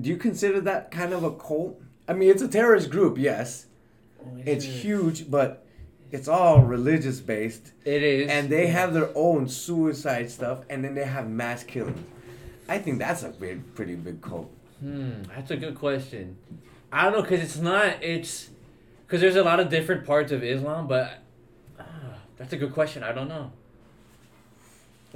[0.00, 1.82] Do you consider that kind of a cult?
[2.08, 3.66] I mean, it's a terrorist group, yes.
[4.44, 5.66] It's huge, but
[6.12, 7.72] it's all religious based.
[7.84, 8.30] It is.
[8.30, 12.04] and they have their own suicide stuff, and then they have mass killings.
[12.68, 14.50] I think that's a big, pretty big cult.
[14.80, 16.36] Hmm, that's a good question.
[16.92, 18.02] I don't know because it's not.
[18.02, 18.50] It's
[19.06, 21.18] because there's a lot of different parts of Islam, but
[21.78, 21.84] uh,
[22.36, 23.02] that's a good question.
[23.02, 23.52] I don't know.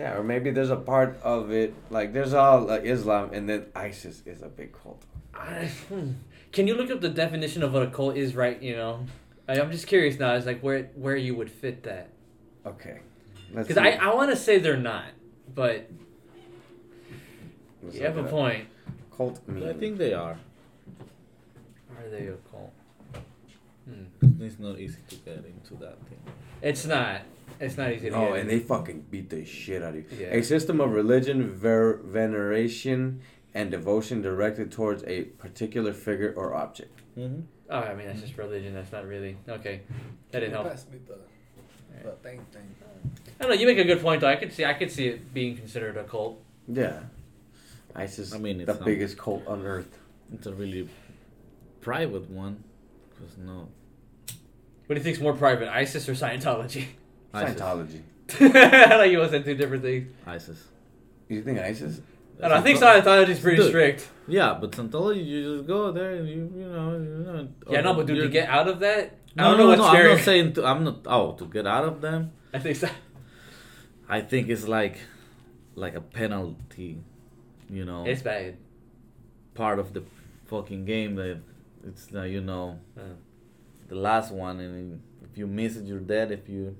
[0.00, 3.66] Yeah, or maybe there's a part of it like there's all like Islam, and then
[3.76, 5.04] ISIS is a big cult.
[6.52, 8.34] Can you look up the definition of what a cult is?
[8.34, 9.04] Right, you know.
[9.46, 10.32] I, I'm just curious now.
[10.36, 12.08] It's like where where you would fit that
[12.64, 13.00] Okay,
[13.54, 13.76] because.
[13.76, 15.10] I I want to say they're not,
[15.54, 15.86] but
[17.82, 18.30] Let's you have a up.
[18.30, 18.68] point.
[19.14, 19.38] Cult.
[19.54, 20.38] I think they are.
[21.98, 22.72] Are they a cult?
[23.84, 24.42] Hmm.
[24.42, 26.22] It's not easy to get into that thing.
[26.62, 27.20] It's not.
[27.58, 28.40] It's not easy to Oh, get.
[28.40, 30.18] and they fucking beat the shit out of you.
[30.18, 30.34] Yeah.
[30.34, 33.20] A system of religion, ver- veneration,
[33.54, 37.00] and devotion directed towards a particular figure or object.
[37.18, 37.40] Mm-hmm.
[37.70, 38.74] Oh, I mean that's just religion.
[38.74, 39.82] That's not really okay.
[40.30, 40.68] That didn't help.
[40.68, 41.18] Pass me the,
[42.08, 42.74] the thing, thing.
[43.38, 43.54] I don't know.
[43.60, 44.28] You make a good point though.
[44.28, 44.64] I could see.
[44.64, 46.40] I could see it being considered a cult.
[46.68, 47.00] Yeah.
[47.94, 49.98] ISIS, I mean, the it's not- biggest cult on earth.
[50.32, 50.88] It's a really
[51.80, 52.62] private one.
[53.18, 53.68] Cause no
[54.86, 56.84] What do you think's more private, ISIS or Scientology?
[57.32, 57.60] ISIS.
[57.60, 58.02] Scientology.
[58.40, 60.12] I thought you said two different things.
[60.26, 60.62] ISIS.
[61.28, 62.00] You think ISIS?
[62.42, 63.68] I, don't I think Scientology's pretty Dude.
[63.68, 64.08] strict.
[64.26, 67.48] Yeah, but Scientology, you just go there and you you know you know.
[67.68, 69.68] Yeah, no, but dude, to you're- get out of that, No, I don't no, know
[69.70, 70.10] what's no, scary.
[70.10, 70.98] I'm not saying to, I'm not.
[71.06, 72.88] Oh, to get out of them, I think so.
[74.08, 74.96] I think it's like,
[75.74, 77.00] like a penalty,
[77.68, 78.56] you know, It's bad.
[79.54, 80.02] part of the
[80.46, 81.40] fucking game that
[81.86, 83.02] it's like you know, Uh,
[83.88, 86.32] the last one, and if you miss it, you're dead.
[86.32, 86.76] If you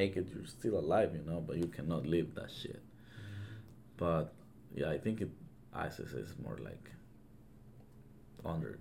[0.00, 2.82] make it, you're still alive, you know, but you cannot live that shit.
[4.02, 4.24] But
[4.80, 5.30] yeah, I think it
[5.86, 6.86] ISIS is more like
[8.52, 8.72] under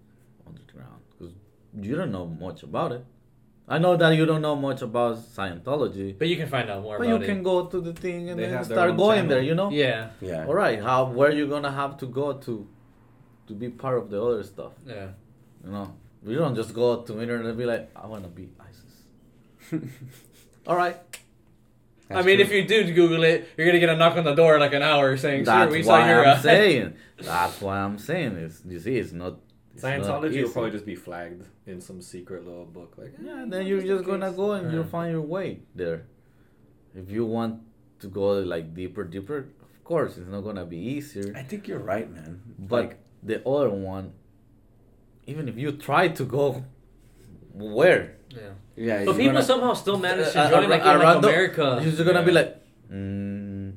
[0.47, 1.34] underground because
[1.88, 3.04] you don't know much about it.
[3.67, 6.97] I know that you don't know much about Scientology, but you can find out more
[6.99, 7.25] but you it.
[7.25, 9.30] can go to the thing and They then start going channel.
[9.32, 9.41] there.
[9.49, 9.69] You know.
[9.71, 10.45] Yeah, Yeah.
[10.49, 10.80] All right.
[10.89, 12.54] How where you gonna have to go to
[13.47, 14.73] to be part of the other stuff?
[14.86, 15.10] yeah.
[15.63, 15.88] You know,
[16.28, 18.93] we don't just go to internet and be like, I want to be ISIS.
[20.67, 20.97] All right.
[22.10, 24.56] I mean, if you do Google it, you're gonna get a knock on the door
[24.56, 26.93] in like an hour saying, "Sir, That's we why saw your." I'm uh, saying.
[27.17, 28.38] That's why I'm saying.
[28.38, 29.39] It's you see, it's not.
[29.73, 30.43] It's Scientology easy.
[30.43, 33.80] will probably just be flagged in some secret little book, like Yeah, eh, then you're
[33.80, 34.36] in just gonna case.
[34.38, 36.06] go and you'll find your way there.
[36.95, 37.62] If you want
[37.99, 41.34] to go like deeper, deeper, of course, it's not gonna be easier.
[41.36, 42.39] I think you're right, man.
[42.60, 44.13] But Like, the other one,
[45.25, 46.63] even if you try to go,
[47.54, 48.15] where?
[48.30, 48.51] Yeah.
[48.75, 48.97] Yeah.
[49.05, 51.79] But you're people gonna- somehow still manage to join uh, like, in, like America.
[51.81, 52.55] You're just gonna be like,
[52.91, 53.73] mm,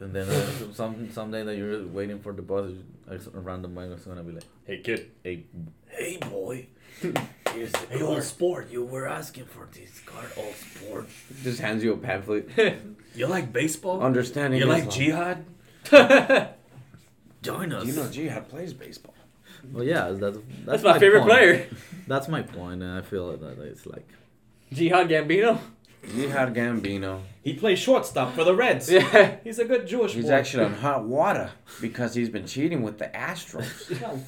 [0.00, 2.70] and then uh, some someday that you're waiting for the bus,
[3.08, 5.44] a random man is gonna be like, Hey kid, hey,
[5.88, 6.66] hey boy,
[7.00, 8.02] here's the Hey, card.
[8.02, 8.70] old sport.
[8.70, 11.08] You were asking for this card, old sport.
[11.42, 12.48] Just hands you a pamphlet.
[13.14, 14.02] you like baseball?
[14.02, 14.58] Understanding.
[14.60, 14.98] you like Islam.
[14.98, 16.50] jihad?
[17.42, 17.86] Join us.
[17.86, 19.13] You know, Jihad plays baseball.
[19.72, 21.30] Well, yeah, that's That's that's, my, favorite point.
[21.30, 21.66] player,
[22.06, 24.08] That's my point, and I feel that it's like,
[24.72, 25.58] Jihad Gambino.
[26.14, 27.20] Jihad Gambino.
[27.42, 28.90] He plays shortstop for the Reds.
[28.90, 29.36] Yeah.
[29.42, 30.32] He's a good Jewish He's boy.
[30.32, 31.50] actually on hot water
[31.80, 33.70] because he's been cheating with the Astros.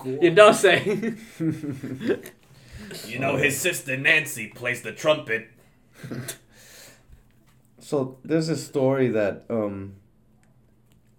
[0.22, 1.14] You don't say.
[3.06, 5.48] You know his sister Nancy plays the trumpet.
[7.78, 9.94] So there's a story that um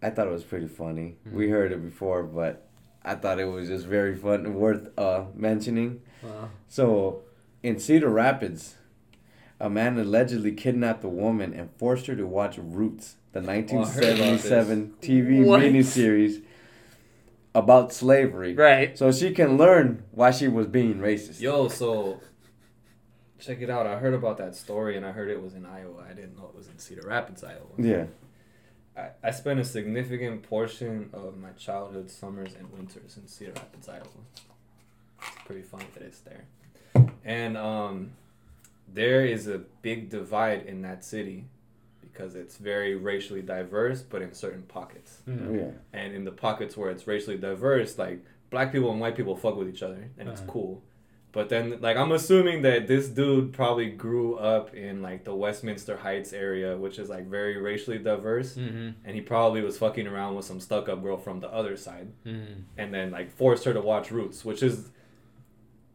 [0.01, 1.17] I thought it was pretty funny.
[1.31, 2.66] We heard it before, but
[3.07, 6.01] I thought it was just very fun and worth uh mentioning.
[6.21, 6.49] Wow.
[6.67, 7.21] So
[7.63, 8.75] in Cedar Rapids,
[9.59, 15.45] a man allegedly kidnapped a woman and forced her to watch Roots, the 1977 TV
[15.45, 15.61] What?
[15.61, 16.43] miniseries
[17.55, 18.53] about slavery.
[18.53, 18.97] Right.
[18.97, 21.41] So she can learn why she was being racist.
[21.41, 22.19] Yo, so
[23.39, 23.87] check it out.
[23.87, 26.05] I heard about that story and I heard it was in Iowa.
[26.07, 27.61] I didn't know it was in Cedar Rapids, Iowa.
[27.77, 28.05] Yeah.
[28.97, 33.87] I, I spent a significant portion of my childhood summers and winters in Cedar Rapids,
[33.87, 34.03] Iowa.
[35.21, 36.45] It's pretty funny that it's there.
[37.23, 38.11] And um,
[38.93, 41.45] there is a big divide in that city
[42.01, 45.19] because it's very racially diverse, but in certain pockets.
[45.27, 45.55] Mm.
[45.57, 45.71] Yeah.
[45.99, 49.55] And in the pockets where it's racially diverse, like black people and white people fuck
[49.57, 50.51] with each other and it's Uh-huh.
[50.51, 50.81] cool.
[51.37, 55.95] But then, like, I'm assuming that this dude probably grew up in like the Westminster
[55.95, 58.89] Heights area, which is like very racially diverse, Mm-hmm.
[59.05, 62.61] and he probably was fucking around with some stuck-up girl from the other side, Mm-hmm.
[62.79, 64.89] and then like forced her to watch Roots, which is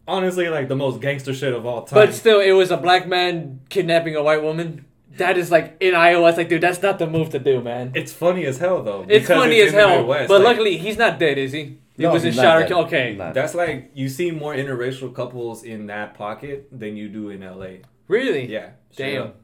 [0.07, 1.97] honestly like the most gangster shit of all time.
[2.07, 4.85] But still, it was a black man kidnapping a white woman.
[5.17, 6.29] That is like in Iowa.
[6.29, 7.93] It's like, dude, that's not the move to do, man.
[7.95, 9.05] it's funny as hell though.
[9.09, 9.99] It's funny it's as hell.
[9.99, 11.79] Midwest, But like- luckily, he's not dead, is he?
[11.97, 12.73] He No, was he's a not shot dead.
[12.87, 17.29] Okay, Not- That's like you see more interracial couples in that pocket than you do
[17.31, 17.83] in LA.
[18.09, 18.47] really?
[18.47, 18.71] Yeah.
[18.91, 19.23] straight Damn.
[19.29, 19.37] up.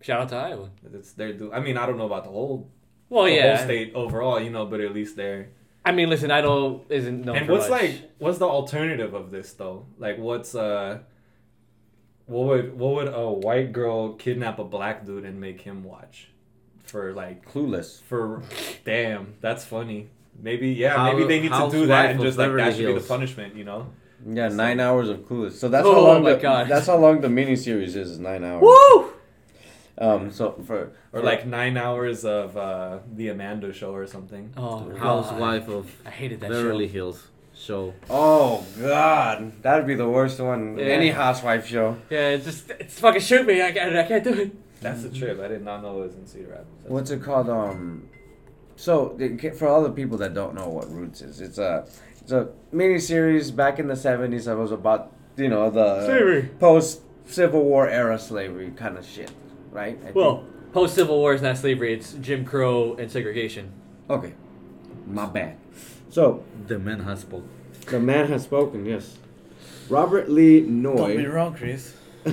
[0.00, 0.70] Shout out to Iowa.
[0.94, 1.52] It's their do.
[1.52, 2.68] I mean, I don't know about the whole,
[3.08, 3.56] Well, the yeah.
[3.56, 5.50] whole state overall, you know, but at least there.
[5.84, 7.82] I mean, listen, Iowa isn't known and for what's much.
[7.82, 9.86] like, what's the alternative of this though?
[9.98, 10.98] Like, what's uh,
[12.26, 16.28] what would what would a white girl kidnap a black dude and make him watch,
[16.84, 18.00] for like Clueless.
[18.02, 18.42] for,
[18.84, 20.08] damn, that's funny.
[20.42, 22.56] Maybe yeah, How- maybe they need to do Housewife that and of just like that
[22.56, 23.86] Beverly should be the punishment, you know.
[24.28, 25.52] Yeah, nine hours of Clueless.
[25.52, 26.68] So that's Oh how long my the, God.
[26.68, 27.96] That's how long the miniseries is.
[27.96, 28.62] Is nine hours.
[28.62, 29.12] Woo!
[29.98, 30.30] Um.
[30.30, 30.76] So for
[31.12, 34.52] Or for- like nine hours of uh, the Amanda Show or something.
[34.56, 34.98] Oh, God.
[34.98, 36.92] Housewife of I hated that Beverly show.
[36.92, 37.94] Hills show.
[38.10, 40.78] Oh God, that'd be the worst one.
[40.78, 40.84] Yeah.
[40.86, 41.96] Any housewife show.
[42.10, 43.60] Yeah, it's just it's fucking shoot me.
[43.62, 43.96] I can't.
[43.96, 44.80] I can't do it.
[44.80, 45.38] That's the trip.
[45.40, 46.68] I did not know it was in Cedar Rapids.
[46.78, 47.48] That's- What's it called?
[47.50, 48.08] Um.
[48.76, 49.16] So
[49.58, 51.86] for all the people that don't know what Roots is, it's a
[52.20, 54.46] it's a miniseries back in the seventies.
[54.46, 56.50] that was about you know the Slavery.
[56.58, 59.30] post Civil War era slavery kind of shit,
[59.70, 59.98] right?
[60.06, 61.92] I Well, post Civil War is not slavery.
[61.94, 63.72] It's Jim Crow and segregation.
[64.10, 64.32] okay,
[65.06, 65.56] my bad.
[66.10, 67.48] So The man has spoken.
[67.86, 68.84] the man has spoken.
[68.86, 69.16] Yes,
[69.88, 71.94] Robert Lee Don't be wrong, Chris.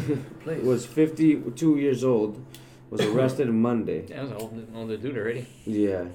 [0.43, 0.63] Please.
[0.63, 2.43] was fifty-two years old.
[2.89, 4.05] Was arrested Monday.
[4.09, 5.47] Yeah, I was an old, older dude already.
[5.65, 6.05] Yeah.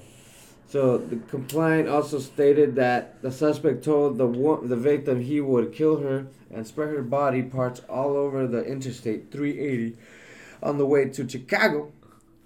[0.67, 5.71] So the complaint also stated that the suspect told the wo- the victim he would
[5.73, 9.95] kill her and spread her body parts all over the interstate 380
[10.63, 11.91] on the way to Chicago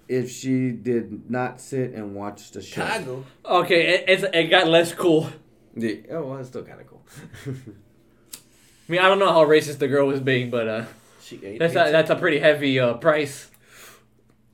[0.08, 2.84] if she did not sit and watch the show.
[2.84, 3.24] Chicago.
[3.44, 5.30] Okay, it, it's it got less cool.
[5.74, 5.94] Yeah.
[6.10, 7.02] Oh, well, it's still kind of cool.
[7.46, 10.84] I mean, I don't know how racist the girl was being, but uh,
[11.22, 13.48] She ate that's a, that's a pretty heavy uh, price.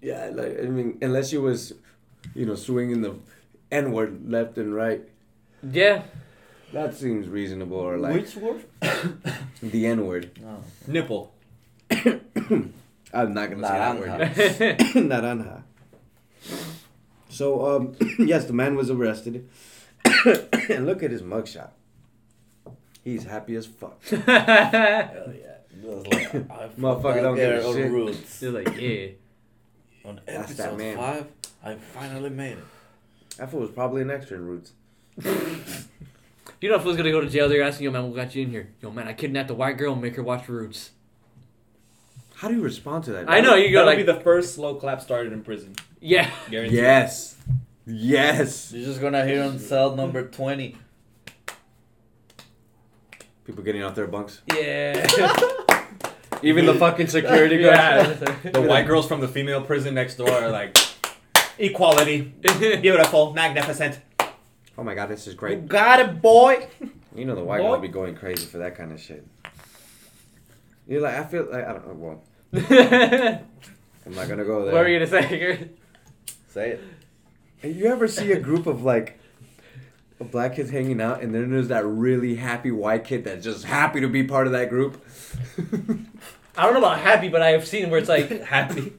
[0.02, 1.72] yeah, like I mean, unless she was,
[2.34, 3.14] you know, swinging the
[3.70, 5.02] N word left and right,
[5.62, 6.02] Yeah,
[6.72, 7.78] that seems reasonable.
[7.78, 8.64] Or like Which word?
[9.62, 10.30] the N word.
[10.40, 10.62] No.
[10.86, 11.32] Nipple.
[11.90, 14.08] I'm not gonna say that word.
[14.10, 14.76] Naranja.
[14.94, 15.62] Naranja.
[17.28, 19.48] So, um, yes, the man was arrested.
[20.70, 21.70] and look at his mugshot.
[23.04, 24.02] He's happy as fuck.
[24.08, 25.52] Hell yeah.
[25.82, 27.90] Like, I Motherfucker don't give a shit.
[27.92, 28.38] Roots.
[28.38, 29.08] She's like, yeah.
[30.04, 30.96] On That's that episode man.
[30.96, 31.26] five,
[31.62, 32.64] I finally made it.
[33.38, 34.72] That fool was probably an extra in Roots.
[36.60, 38.42] You know, if was gonna go to jail, they're asking, yo, man, what got you
[38.44, 38.70] in here?
[38.80, 40.90] Yo, man, I kidnapped a white girl and make her watch Roots.
[42.36, 43.28] How do you respond to that?
[43.30, 45.74] I know, you go That'll like, be the first slow clap started in prison.
[46.00, 46.30] yeah.
[46.50, 46.78] Guaranteed.
[46.78, 47.36] Yes.
[47.86, 48.72] Yes.
[48.72, 50.76] You're just gonna hear on cell number 20.
[53.44, 54.40] People getting off their bunks.
[54.54, 55.06] Yeah.
[56.42, 58.18] Even the fucking security guard.
[58.20, 58.34] yeah.
[58.52, 60.76] The white girls from the female prison next door are like,
[61.58, 62.20] equality,
[62.58, 64.00] beautiful, magnificent.
[64.78, 65.52] Oh my god, this is great.
[65.52, 65.68] You great.
[65.68, 66.68] got it, boy!
[67.14, 67.68] You know the white Boy.
[67.70, 69.26] girl be going crazy for that kind of shit.
[70.86, 72.22] You're like, I feel like, I don't know, well,
[74.06, 74.66] I'm not gonna go there.
[74.66, 74.82] what there.
[74.82, 75.68] were you gonna say?
[76.48, 76.78] Say
[77.62, 77.74] it.
[77.74, 79.18] You ever see a group of like
[80.30, 84.00] black kids hanging out, and then there's that really happy white kid that's just happy
[84.00, 85.02] to be part of that group?
[86.58, 88.92] I don't know about happy, but I've seen where it's like Happy.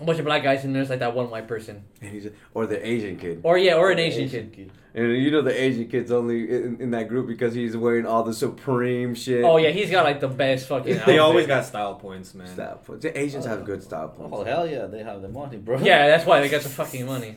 [0.00, 2.66] A bunch of black guys and there's like that one white person, and he's or
[2.66, 4.70] the Asian kid, or yeah, or an Asian kid.
[4.94, 8.22] and you know the Asian kid's only in, in that group because he's wearing all
[8.22, 9.44] the Supreme shit.
[9.44, 10.94] Oh yeah, he's got like the best fucking.
[10.94, 11.18] They outfit.
[11.20, 12.46] always got style points, man.
[12.46, 13.02] style points.
[13.02, 14.32] The Asians have good style points.
[14.36, 15.78] Oh, hell yeah, they have the money, bro.
[15.78, 17.36] Yeah, that's why they got the fucking money.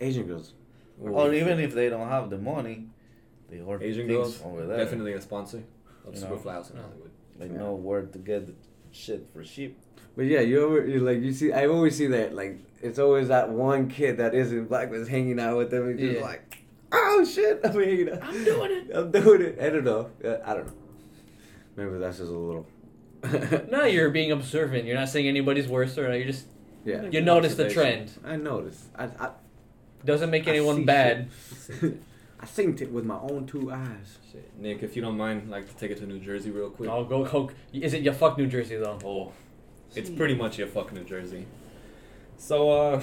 [0.00, 0.52] Asian girls.
[1.02, 2.86] Or even if they don't have the money,
[3.48, 4.76] they order Asian things girls, over there.
[4.76, 5.62] Definitely a sponsor
[6.06, 6.38] of You Super know?
[6.40, 6.82] Flowers in No.
[6.82, 7.10] Hollywood.
[7.38, 7.52] They Yeah.
[7.56, 8.52] know where to get the
[8.92, 9.78] shit for cheap.
[10.16, 13.28] But yeah, you ever you like you see I always see that like it's always
[13.28, 16.24] that one kid that isn't black that's hanging out with them and just Yeah.
[16.24, 18.22] like, oh shit, I'm hanging out.
[18.22, 18.90] I'm doing it.
[18.96, 19.58] I'm doing it.
[19.60, 20.10] I don't know.
[20.24, 20.72] Uh, I don't know.
[21.76, 22.66] Maybe that's just a little.
[23.70, 24.86] No, you're being observant.
[24.86, 26.46] You're not saying anybody's worse, or you're just
[26.84, 27.02] yeah.
[27.10, 28.12] you notice the trend.
[28.24, 28.84] I noticed.
[28.98, 29.30] I I,
[30.04, 31.28] Doesn't make anyone see bad.
[32.42, 34.18] I seen it with my own two eyes.
[34.32, 34.50] Shit.
[34.58, 36.88] Nick, if you don't mind, I'd like to take it to New Jersey real quick.
[36.88, 37.50] Oh, go, go.
[37.74, 38.98] Is it you fuck New Jersey though?
[39.04, 39.32] Oh,
[39.94, 41.46] it's pretty much your fucking New Jersey.
[42.36, 43.02] So, uh,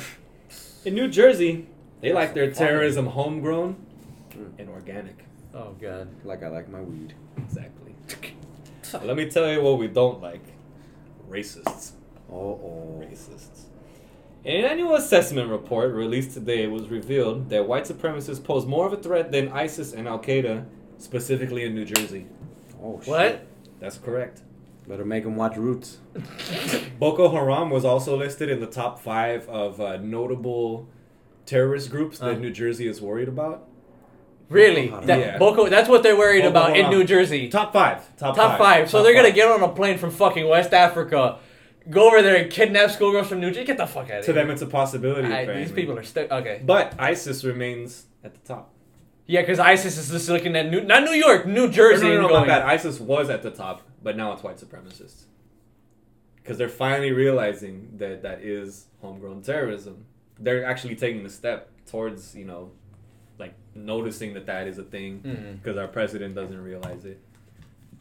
[0.86, 1.68] in New Jersey,
[2.02, 3.76] they like their terrorism homegrown
[4.32, 4.60] Mm.
[4.60, 5.26] and organic.
[5.54, 6.10] Oh god.
[6.24, 7.14] Like I like my weed.
[7.38, 7.96] Exactly.
[9.04, 10.44] Let me tell you what we don't like.
[11.30, 11.92] Racists.
[12.32, 13.04] Oh, oh.
[13.04, 13.64] Racists.
[14.44, 18.86] In an annual assessment report released today, it was revealed that white supremacists pose more
[18.86, 20.66] of a threat than ISIS and Al Qaeda,
[21.00, 22.28] specifically in New Jersey.
[22.82, 23.10] Oh, shit.
[23.10, 23.48] What?
[23.80, 24.42] That's correct.
[24.88, 25.98] Better make them watch Roots.
[27.00, 30.88] Boko Haram was also listed in the top five of uh, notable
[31.46, 32.40] terrorist groups that Uh.
[32.40, 33.68] New Jersey is worried about.
[34.50, 34.88] Really?
[34.88, 35.38] Boko That, Yeah.
[35.38, 37.50] Boko, that's what they're worried Boko about in New Jersey.
[37.50, 38.16] Top five.
[38.16, 38.90] Top, Top five.
[38.90, 41.40] So Top they're gonna get on a plane from fucking West Africa,
[41.90, 43.66] go over there and kidnap schoolgirls from New Jersey.
[43.66, 44.42] Get the fuck out of To here.
[44.42, 45.28] them, it's a possibility.
[45.28, 46.32] I- these people are stuck.
[46.32, 46.62] Okay.
[46.66, 48.74] But ISIS remains at the top.
[49.26, 52.04] Yeah, because ISIS is just looking at New, not New York, New Jersey.
[52.06, 52.62] no, no, and no, going, my bad.
[52.62, 55.24] ISIS was at the top, but now it's white supremacists.
[56.38, 60.06] Because they're finally realizing that that is homegrown terrorism.
[60.40, 62.72] They're actually taking a step towards, you know,
[63.38, 65.60] like noticing that that is a thing.
[65.62, 67.20] Because our president doesn't realize it.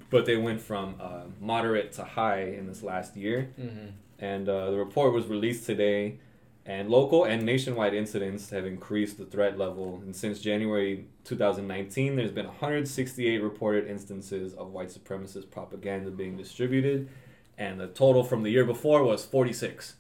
[0.09, 3.51] But they went from uh, moderate to high in this last year.
[3.59, 3.91] Mhm.
[4.21, 6.21] And uh, the report was released today.
[6.69, 10.01] And local and nationwide incidents have increased the threat level.
[10.05, 17.09] And since January 2019, there's been 168 reported instances of white supremacist propaganda being distributed.
[17.57, 19.95] And the total from the year before was 46.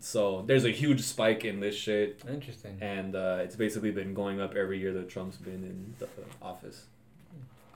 [0.00, 2.22] So there's a huge spike in this shit.
[2.28, 2.78] Interesting.
[2.80, 6.06] And uh, it's basically been going up every year that Trump's been in the
[6.40, 6.84] office.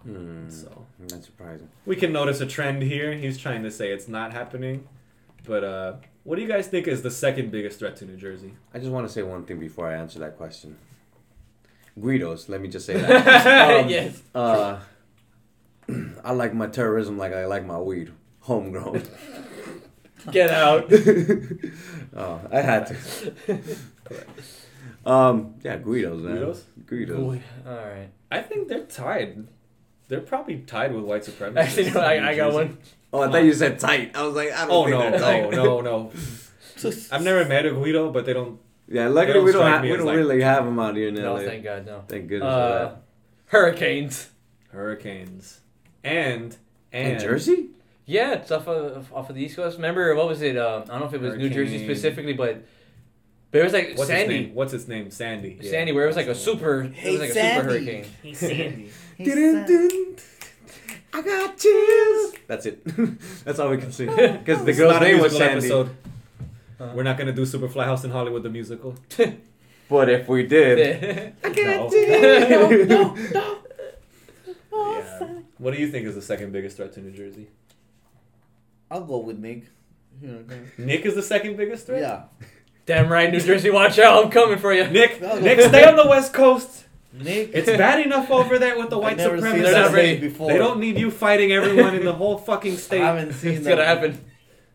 [0.05, 0.49] Hmm.
[0.49, 1.69] So Not surprising.
[1.87, 3.13] we can notice a trend here.
[3.15, 4.87] He's trying to say it's not happening.
[5.45, 5.93] But uh,
[6.25, 8.55] what do you guys think is the second biggest threat to New Jersey?
[8.73, 10.79] I just want to say one thing before I answer that question.
[12.01, 13.83] Guidos, let me just say that.
[13.85, 14.23] Um, yes.
[14.35, 14.81] Uh,
[16.25, 18.13] I like my terrorism like I like my weed.
[18.41, 19.03] Homegrown.
[20.31, 20.93] Get out.
[22.17, 23.33] oh, I had to.
[25.05, 26.37] Um, yeah, Guidos, man.
[26.37, 26.65] Guidos?
[26.87, 27.41] Guidos.
[27.67, 28.09] All right.
[28.31, 29.47] I think they're tied.
[30.09, 31.57] They're probably tied with white supremacists.
[31.57, 32.79] Actually, no, I, I got one.
[33.13, 34.17] Oh, I thought you said tight.
[34.17, 35.51] I was like, I don't Oh think no, they're tight.
[35.51, 36.13] no, no, no.
[37.13, 38.59] I've never met a Guido, but they don't.
[38.89, 41.09] Yeah, They luckily don't we don't have, we don't like- really have them out here
[41.09, 41.43] in No, LA.
[41.43, 42.05] thank God, no.
[42.09, 43.03] Thank goodness Uh, for that.
[43.47, 44.31] hurricanes.
[44.73, 45.61] Hurricanes
[46.03, 46.57] and
[46.93, 47.69] and In Jersey?
[48.07, 49.77] Yeah, it's off of off of the East Coast.
[49.77, 50.57] Remember what was it?
[50.57, 52.65] Um, I don't know if it was New Jersey specifically, but
[53.51, 54.35] but it was like What's his Sandy.
[54.41, 54.55] name?
[54.55, 55.11] What's his name?
[55.11, 55.59] Sandy.
[55.61, 55.71] Yeah.
[55.71, 58.07] Sandy, where it was like a super, it was like a super hurricane.
[58.23, 58.91] Hey Sandy.
[59.25, 60.17] Dun, dun.
[61.15, 62.35] I got chills.
[62.47, 62.85] That's it.
[63.45, 64.07] That's all we can see.
[64.07, 65.59] Because the girl's not a name was Sandy.
[65.67, 65.91] episode.
[66.81, 66.93] Uh.
[66.95, 68.95] We're not gonna do Superfly House in Hollywood the musical.
[69.89, 71.89] But if we did, I No.
[71.89, 73.59] no, no.
[74.73, 75.29] Yeah.
[75.59, 77.49] What do you think is the second biggest threat to New Jersey?
[78.91, 79.65] I'll go with Nick.
[80.79, 82.01] Nick is the second biggest threat.
[82.01, 82.23] yeah,
[82.87, 84.25] Damn right, New Jersey, watch out!
[84.25, 84.87] I'm coming for you.
[84.89, 86.85] Nick, I'll Nick, stay on the West Coast.
[87.13, 87.51] Nick.
[87.53, 90.19] It's bad enough over there with the white I've never seen They're not ready.
[90.19, 90.51] before.
[90.51, 93.01] They don't need you fighting everyone in the whole fucking state.
[93.03, 93.19] I state.
[93.19, 93.71] haven't seen It's that.
[93.71, 94.25] gonna happen.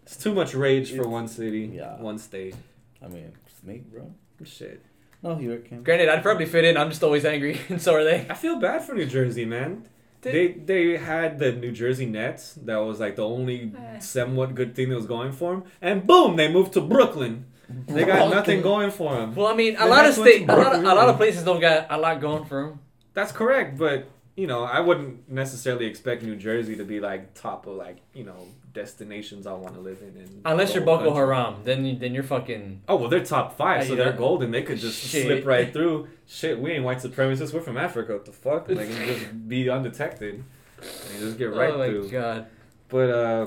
[0.04, 2.00] It's too much rage for one city, yeah.
[2.00, 2.56] one state.
[3.04, 3.32] I mean,
[3.62, 4.14] Snake, bro.
[4.46, 4.84] Shit.
[5.24, 5.84] No hurricane.
[5.84, 6.78] Granted, I'd probably fit in.
[6.78, 8.26] I'm just always angry, and so are they.
[8.30, 9.88] I feel bad for New Jersey, man.
[10.22, 10.34] Did-
[10.68, 12.54] They they had the New Jersey Nets.
[12.54, 14.00] That was like the only Eh.
[14.00, 15.64] somewhat good thing that was going for them.
[15.82, 17.46] And boom, they moved to Brooklyn.
[17.70, 19.36] They got nothing going for them.
[19.36, 21.44] Well, I mean, a The lot of state, a lot of, a lot of places
[21.44, 22.80] don't got a lot going for them.
[23.14, 27.66] That's correct, but you know, I wouldn't necessarily expect New Jersey to be like top
[27.68, 28.38] of like you know
[28.74, 30.16] destinations I want to live in.
[30.22, 31.18] in Unless you're Boko country.
[31.18, 32.84] Haram, then you, then you're fucking.
[32.88, 34.52] Oh well, they're top five, so they're golden.
[34.52, 35.26] They could just Shit.
[35.26, 36.08] slip right through.
[36.28, 37.54] Shit, we ain't white supremacists.
[37.54, 38.14] We're from Africa.
[38.14, 38.70] What the fuck?
[38.70, 40.44] Like, just be undetected
[40.80, 42.10] and just get right oh my through.
[42.12, 42.46] god.
[42.90, 43.46] But uh,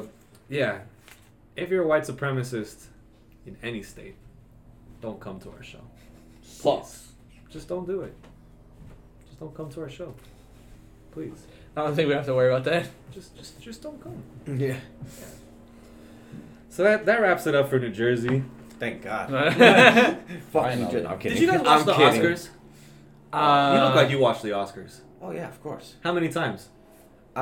[0.49, 0.81] yeah,
[1.57, 2.87] if you're a white supremacist
[3.51, 4.15] in any state,
[5.01, 5.81] don't come to our show.
[6.63, 7.09] Pause.
[7.51, 8.15] Just don't do it.
[9.27, 10.15] Just don't come to our show,
[11.13, 11.43] please.
[11.77, 12.89] I don't think we have to worry about that.
[13.13, 14.23] Just, just, just don't come.
[14.59, 14.77] yeah.
[16.69, 18.45] So that that wraps it up for New Jersey.
[18.79, 19.33] Thank God.
[19.33, 19.51] uh,
[20.53, 21.09] Fuck I you, know.
[21.09, 21.37] I'm kidding.
[21.39, 22.23] Did you guys watch I'm the kidding.
[22.23, 22.49] Oscars?
[23.33, 25.01] you look like you watched the Oscars.
[25.21, 25.97] Oh yeah, of course.
[26.03, 26.69] How many times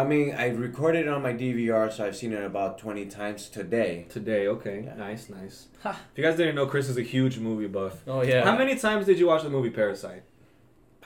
[0.01, 3.49] I mean, I recorded it on my DVR, so I've seen it about twenty times
[3.49, 4.07] today.
[4.09, 4.47] today?
[4.47, 4.95] Okay, Yeah.
[4.95, 5.67] nice, nice.
[5.83, 5.91] Ha.
[6.13, 7.95] If you guys didn't know, Chris is a huge movie buff.
[8.07, 8.45] oh yeah.
[8.45, 10.23] How many times did you watch the movie Parasite?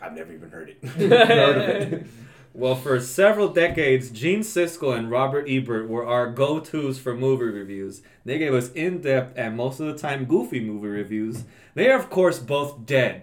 [0.00, 0.78] I've never even heard it.
[0.84, 2.06] Heard of it.
[2.54, 8.02] Well, for several decades, Gene Siskel and Robert Ebert were our go-tos for movie reviews.
[8.26, 11.44] They gave us in-depth and most of the time goofy movie reviews.
[11.74, 13.22] They are, of course, both dead,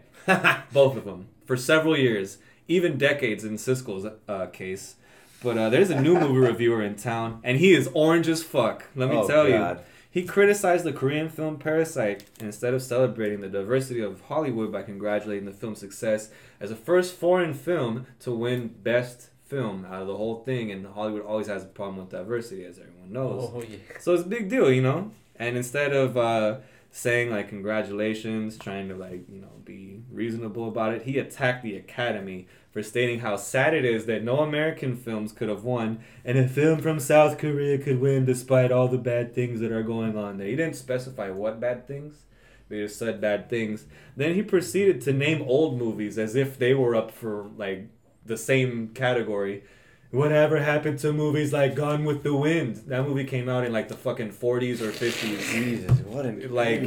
[0.73, 4.95] both of them, for several years, even decades in Siskel's uh, case.
[5.43, 8.85] But uh, there's a new movie reviewer in town, and he is orange as fuck.
[8.95, 9.83] Let me Oh, tell God.
[10.11, 15.45] He criticized the Korean film Parasite instead of celebrating the diversity of Hollywood by congratulating
[15.45, 16.29] the film's success
[16.59, 20.71] as the first foreign film to win Best Film out of the whole thing.
[20.71, 23.49] And Hollywood always has a problem with diversity, as everyone knows.
[23.53, 23.77] Oh yeah.
[23.99, 25.11] So it's a big deal, you know.
[25.37, 26.57] And instead of uh,
[26.91, 31.75] saying like congratulations, trying to like you know be reasonable about it, he attacked the
[31.77, 36.37] Academy for stating how sad it is that no American films could have won, and
[36.37, 40.17] a film from South Korea could win despite all the bad things that are going
[40.17, 40.47] on there.
[40.47, 42.23] He didn't specify what bad things.
[42.69, 43.85] They just said bad things.
[44.15, 47.87] Then he proceeded to name old movies as if they were up for like
[48.25, 49.63] the same category.
[50.11, 52.77] Whatever happened to movies like Gone with the Wind?
[52.87, 55.51] That movie came out in like the fucking 40s or 50s.
[55.51, 56.81] Jesus, what an Like,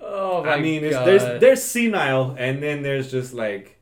[0.00, 1.06] Oh my I mean, it's, God.
[1.06, 3.75] there's there's senile, and then there's just like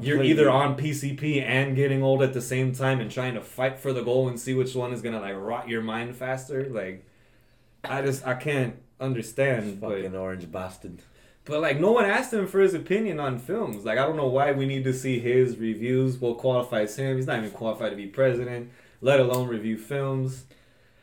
[0.00, 3.78] you're either on PCP and getting old at the same time, and trying to fight
[3.78, 6.68] for the goal and see which one is gonna like rot your mind faster.
[6.68, 7.04] Like,
[7.84, 9.80] I just I can't understand.
[9.80, 11.00] But fucking orange bastard.
[11.44, 13.84] but like no one asked him for his opinion on films.
[13.84, 16.18] Like I don't know why we need to see his reviews.
[16.18, 17.16] What qualifies him?
[17.16, 18.70] He's not even qualified to be president,
[19.00, 20.44] let alone review films.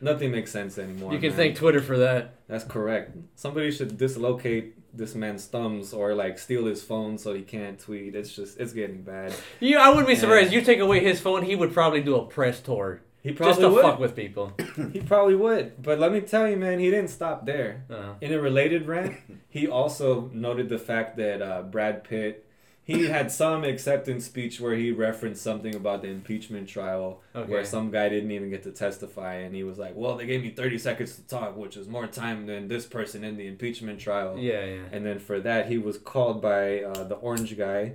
[0.00, 1.12] Nothing makes sense anymore.
[1.12, 1.36] You can man.
[1.36, 2.34] thank Twitter for that.
[2.46, 3.16] That's correct.
[3.36, 8.14] Somebody should dislocate this man's thumbs or like steal his phone so he can't tweet.
[8.14, 9.34] It's just it's getting bad.
[9.60, 10.52] You, I wouldn't be surprised.
[10.52, 10.60] Yeah.
[10.60, 13.60] You take away his phone, he would probably do a press tour He probably just
[13.60, 13.82] to would.
[13.82, 14.52] fuck with people.
[14.92, 15.82] He probably would.
[15.82, 17.84] But let me tell you, man, he didn't stop there.
[17.90, 19.16] Uh, In a related rant,
[19.48, 22.46] he also noted the fact that uh, Brad Pitt
[22.84, 27.50] he had some acceptance speech where he referenced something about the impeachment trial okay.
[27.50, 30.42] where some guy didn't even get to testify and he was like, "Well, they gave
[30.42, 33.98] me 30 seconds to talk, which is more time than this person in the impeachment
[34.00, 34.82] trial." yeah, yeah.
[34.92, 37.94] And then for that, he was called by uh, the orange guy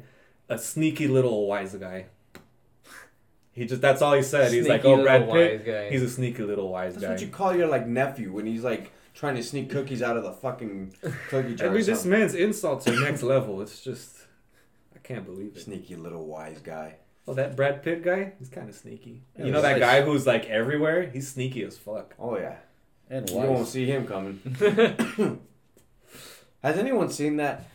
[0.50, 2.08] a sneaky little wise guy.
[3.52, 4.52] He just that's all he said.
[4.52, 5.90] He's like, Sneaky "Oh, Brad little Pitt, guy.
[5.90, 8.64] he's a sneaky little wise That's guy." what you call your like nephew when he's
[8.64, 10.94] like trying to sneak cookies out of the fucking
[11.30, 11.68] cookie jar.
[11.68, 12.12] I or mean, this something.
[12.20, 13.62] man's insults are next level.
[13.62, 14.26] It's just, I
[15.10, 15.62] can't believe it.
[15.62, 16.95] sneaky little wise guy.
[17.28, 19.24] Oh, that Brad Pitt guy, he's kind of sneaky.
[19.38, 21.10] Yeah, you know that he's guy who's like everywhere?
[21.10, 22.16] He's sneaky as fuck.
[22.20, 22.55] Oh yeah,
[23.10, 23.43] And wise.
[23.43, 24.39] you won't see him coming.
[26.64, 27.66] Has anyone seen that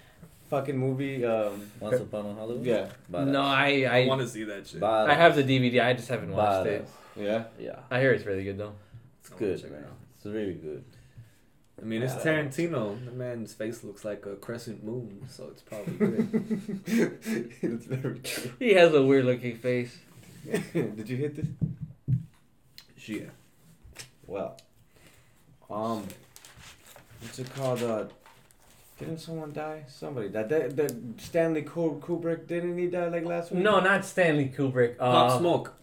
[0.51, 1.25] fucking movie?
[1.25, 2.65] Um, Once upon a Hollywood.
[2.67, 3.27] yeah, Badass.
[3.29, 4.81] no, I I I, want to see that shit.
[4.81, 5.09] Badass.
[5.11, 5.85] I have the DVD.
[5.85, 6.89] I just haven't watched it.
[7.17, 7.45] Yeah.
[7.59, 8.75] Yeah, I hear it's really good though.
[9.21, 9.97] it's I wanna good, check it out.
[10.17, 10.85] It's really good.
[11.81, 13.05] I mean, it's Tarantino.
[13.05, 16.81] The man's face looks like a crescent moon, so it's probably good.
[17.63, 18.53] it's very true.
[18.59, 19.99] He has a weird looking face.
[20.73, 21.47] Did you hit this?
[23.07, 23.27] yeah.
[24.27, 24.57] Well,
[25.71, 26.07] um,
[27.21, 27.83] what's it called?
[27.83, 28.05] Uh,
[28.99, 29.85] didn't someone die?
[29.89, 33.63] Somebody that that, that Stanley Kubrick didn't he die like last week?
[33.63, 34.95] No, not Stanley Kubrick.
[34.99, 35.75] Uh, Pop Smoke.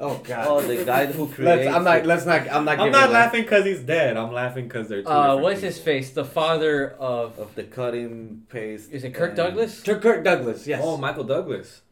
[0.00, 0.46] Oh God.
[0.48, 1.64] Oh, the guy who created.
[1.66, 1.76] Let's.
[1.76, 2.06] I'm not.
[2.06, 2.48] Let's not.
[2.52, 2.78] I'm not.
[2.78, 4.16] I'm not laughing because he's dead.
[4.16, 6.10] I'm laughing because they're two Uh, different what's his face?
[6.10, 7.38] The father of.
[7.38, 8.92] of the cutting paste.
[8.92, 9.82] Is it Kirk and- Douglas?
[9.82, 10.66] Kirk, Kirk Douglas.
[10.66, 10.80] Yes.
[10.84, 11.82] Oh, Michael Douglas.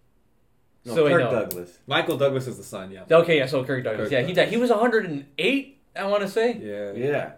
[0.84, 1.30] no, so Kirk.
[1.30, 1.78] Douglas.
[1.88, 3.02] Michael Douglas is the son, yeah.
[3.10, 3.46] Okay, yeah.
[3.46, 4.08] So Kirk Douglas.
[4.08, 4.48] Kirk yeah, he died.
[4.50, 5.78] He was 108.
[5.96, 6.92] I want to say Yeah.
[6.92, 7.32] Yeah.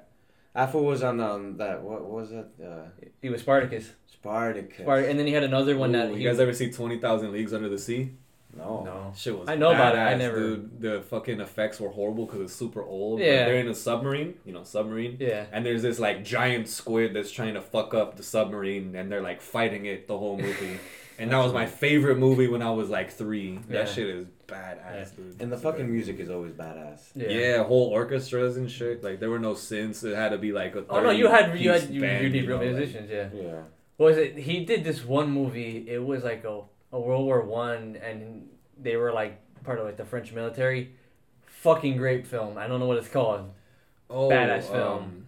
[0.55, 2.89] Afro was on um that what was it uh
[3.23, 3.93] he was Spartacus.
[4.07, 4.85] Spartacus.
[4.85, 6.23] Spart- and then he had another one that Ooh, he.
[6.25, 8.11] you guys ever see 20,000 Leagues Under the Sea?
[8.57, 8.83] No.
[8.85, 9.13] no.
[9.17, 12.41] Shit was I know about it, I never- Dude, the fucking effects were horrible because
[12.41, 13.21] it's super old.
[13.21, 13.27] Yeah.
[13.27, 15.17] Like, they're in a submarine, you know, submarine.
[15.21, 15.47] Yeah.
[15.53, 19.21] And there's this like giant squid that's trying to fuck up the submarine, and they're
[19.23, 20.79] like fighting it the whole movie.
[21.19, 23.53] and that was my favorite movie when I was like three.
[23.69, 23.85] Yeah.
[23.85, 25.41] That shit is badass, dude.
[25.41, 27.01] And the fucking music is always badass.
[27.15, 27.29] Yeah.
[27.29, 27.65] Yeah.
[27.65, 29.05] whole orchestras and shit.
[29.05, 30.03] Like there were no synths.
[30.05, 30.85] It had to be like a.
[30.89, 33.11] Oh no, you had you had you, band, you need real know, like- musicians.
[33.11, 33.29] Yeah.
[33.35, 33.61] Yeah.
[33.99, 34.37] What was it?
[34.39, 35.85] He did this one movie.
[35.89, 36.63] It was like a,
[36.93, 38.49] a World War One, and
[38.81, 40.95] they were like part of like the French military.
[41.47, 42.57] Fucking great film.
[42.57, 43.51] I don't know what it's called.
[44.09, 44.99] oh, badass film.
[44.99, 45.27] um,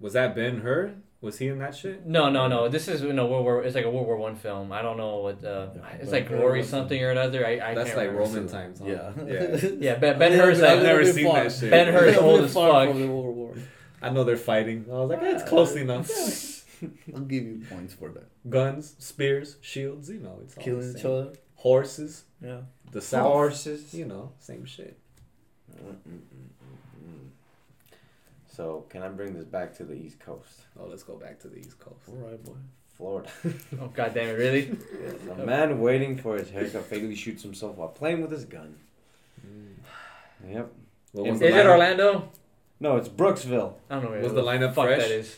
[0.00, 0.94] was that Ben Hur?
[1.22, 2.06] Was he in that shit?
[2.06, 2.68] No, no, no.
[2.68, 3.64] This is no World War.
[3.64, 4.70] It's like a World War One film.
[4.70, 5.42] I don't know what.
[5.42, 5.68] Uh,
[5.98, 7.44] it's like Glory something or another.
[7.44, 8.28] I, I That's can't like remember.
[8.28, 8.78] Roman times.
[8.78, 8.84] Huh?
[8.86, 9.12] Yeah.
[9.26, 9.56] Yeah.
[9.80, 11.70] Yeah, Ben, ben Hur's I've never seen that shit.
[11.70, 12.88] Ben Hur's I've old as fuck.
[12.90, 13.54] from the World War.
[14.02, 14.84] I know they're fighting.
[14.88, 16.08] I was like, eh, it's close enough.
[17.14, 18.28] I'll give you points for that.
[18.50, 20.08] Guns, spears, shields.
[20.10, 20.96] You know, it's all the Killing same.
[20.98, 21.32] each other.
[21.56, 22.60] Horses, Yeah.
[22.92, 23.26] the south.
[23.32, 23.94] Horses.
[23.94, 24.96] You know, same shit.
[25.72, 27.28] Mm-mm-mm-mm.
[28.48, 31.48] So can I bring this back to the East Coast, Oh, let's go back to
[31.48, 31.96] the East Coast.
[32.08, 32.52] All right, boy.
[32.96, 33.28] Florida?
[33.80, 34.38] Oh god damn it!
[34.38, 34.74] Really?
[35.30, 38.74] A man waiting for his haircut fatally shoots himself while playing with his gun.
[39.46, 39.74] Mm.
[40.54, 40.72] Yep.
[41.12, 41.66] What Is was Is it?
[41.66, 42.30] Orlando?
[42.80, 43.74] No, it's Brooksville.
[43.90, 44.10] I don't know.
[44.10, 45.02] where Was the the lineup fuck fresh?
[45.02, 45.36] that is.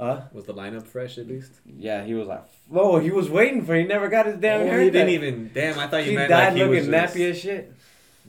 [0.00, 0.22] Huh?
[0.32, 1.52] Was the lineup fresh at least?
[1.66, 3.74] Yeah, he was like, oh, he was waiting for.
[3.74, 4.84] He never got his damn oh, haircut.
[4.84, 5.50] he didn't even.
[5.52, 7.74] Damn, I thought you He meant died like he was looking just, nappy as shit.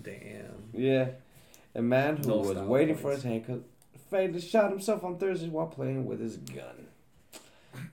[0.04, 0.70] Damn.
[0.74, 1.08] Yeah.
[1.74, 3.62] A man who No was waiting for his haircut
[4.10, 6.88] Fade shot himself on Thursday while playing with his gun.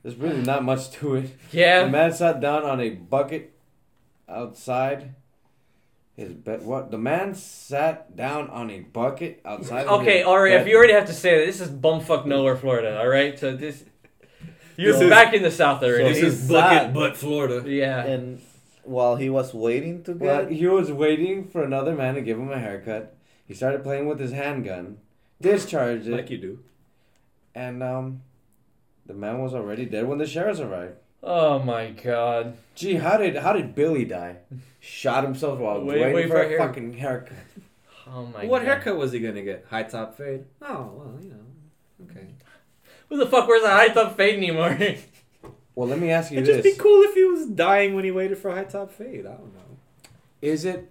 [0.02, 1.30] There's really not much to it.
[1.52, 1.84] Yeah.
[1.84, 3.54] The man sat down on a bucket
[4.28, 5.14] outside
[6.18, 6.64] his bed.
[6.64, 6.90] What?
[6.90, 9.86] The man sat down on a bucket outside.
[9.86, 10.60] of Okay, his Ari, bed.
[10.62, 12.98] if you already have to say that, this is bumfuck nowhere, Florida.
[13.00, 13.84] All right, so this
[14.76, 16.04] you're This is- back in the south already.
[16.04, 17.68] This This is is bucket bucket butt Florida.
[17.70, 18.04] yeah.
[18.04, 18.40] And
[18.84, 22.38] while he was waiting to Well, get, he was waiting for another man to give
[22.38, 23.14] him a haircut.
[23.46, 24.98] He started playing with his handgun,
[25.40, 26.58] discharged it, Like you do.
[27.54, 28.22] and um,
[29.06, 30.94] the man was already dead when the sheriffs arrived.
[31.22, 32.56] Oh my god.
[32.74, 34.36] Gee, how did how did Billy die?
[34.80, 37.36] Shot himself while Wait- waiting wait for, for a a hair- fucking haircut.
[38.06, 38.48] Oh my god.
[38.48, 38.66] what god.
[38.66, 39.66] haircut was he gonna get?
[39.68, 40.44] High top fade?
[40.62, 42.08] Oh well, you know.
[42.10, 42.28] Okay.
[43.08, 44.78] Who the fuck wears a high top fade anymore?
[45.74, 46.48] Well, let me ask you this.
[46.48, 48.90] It'd just be cool if he was dying when he waited for a high top
[48.92, 49.26] fade.
[49.26, 49.60] I don't know.
[50.42, 50.90] Is it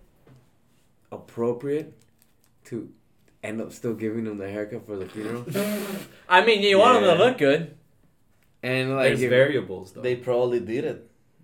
[1.11, 1.93] appropriate
[2.65, 2.89] to
[3.43, 5.45] end up still giving him the haircut for the funeral?
[6.29, 7.76] I mean, you want him to look good,
[8.71, 10.01] And like, There's if- variables though.
[10.01, 10.99] they probably did it.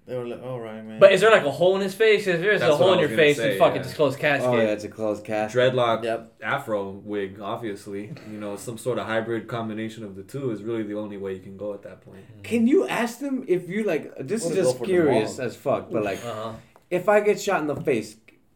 [0.06, 2.28] They were like, "All right, man." but is there like a hole in his face?
[2.28, 3.84] If there's That's a hole in your face, say, it's fucking yeah.
[3.84, 4.50] just closed casket.
[4.50, 5.56] oh yeah, it's a closed cast.
[5.56, 6.34] dreadlock Yep.
[6.44, 10.84] afro wig obviously you know some sort of hybrid combination of the two is really
[10.84, 13.80] the only way you can go at that point Can you ask them if you
[13.86, 14.04] like?
[14.32, 16.52] This Wanna is just curious as fuck, but like, Uh-huh.
[16.90, 18.10] if I get shot in the face,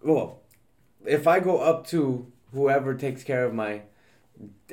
[0.03, 0.41] well,
[1.05, 3.73] if I go up to whoever takes care of my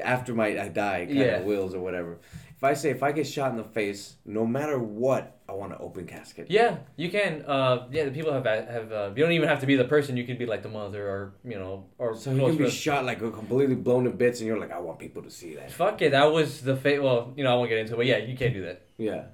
[0.02, 1.38] after my I die kind Yeah.
[1.38, 2.18] of wills or whatever.
[2.64, 5.72] If I say if I get shot in the face, no matter what, I want
[5.72, 6.46] an open casket.
[6.48, 7.44] Yeah, you can.
[7.46, 8.90] Uh, yeah, the people have have.
[8.90, 10.16] Uh, you don't even have to be the person.
[10.16, 12.72] You can be like the mother, or you know, or So you can be friends.
[12.72, 15.72] shot like completely blown to bits, and you're like, I want people to see that.
[15.72, 17.02] Fuck it, that was the fate.
[17.02, 18.86] Well, you know, I won't get into it, but yeah, you can't do that.
[18.96, 19.24] Yeah.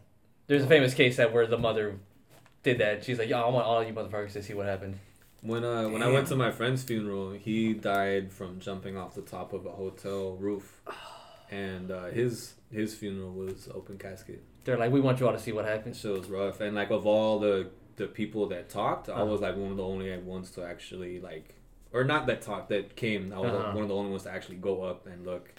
[0.49, 2.01] There's a famous case that where the mother
[2.65, 3.05] did that.
[3.05, 4.99] She's like, "Yo, I want all you motherfuckers to see what happened."
[5.43, 9.23] when uh when i went to my friend's funeral he died from jumping off the
[9.23, 10.83] top of a hotel roof
[11.51, 15.39] and uh his his funeral was open casket They're like, "We want you all to
[15.39, 18.69] see what happened." so it was rough and like of all the the people that
[18.71, 19.27] talked i Uh-huh.
[19.27, 21.55] was like one of the only ones to actually like
[21.93, 23.73] or not that talked that came i was Uh-huh.
[23.75, 25.53] one of the only ones to actually go up and look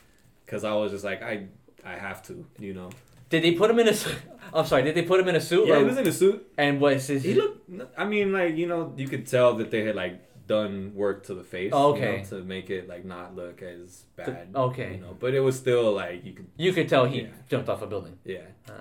[0.45, 1.47] because i was just like i
[1.85, 2.33] i have to
[2.67, 2.89] you know
[3.29, 3.93] Did they put him in a?
[3.93, 4.11] su-
[4.53, 4.83] I'm sorry.
[4.83, 5.65] Did they put him in a suit?
[5.67, 7.23] yeah or, he was in a suit and what is his?
[7.23, 7.59] He looked.
[7.97, 10.15] I mean, like you know, you could tell that they had like
[10.55, 11.71] done work to the face.
[11.73, 12.23] Oh, you know, okay.
[12.29, 14.49] to make it like not look as bad.
[14.53, 14.95] okay.
[14.95, 16.47] You know, but it was still like you could.
[16.57, 17.27] You could tell he Yeah.
[17.49, 18.17] jumped off a building.
[18.25, 18.73] Yeah, Huh.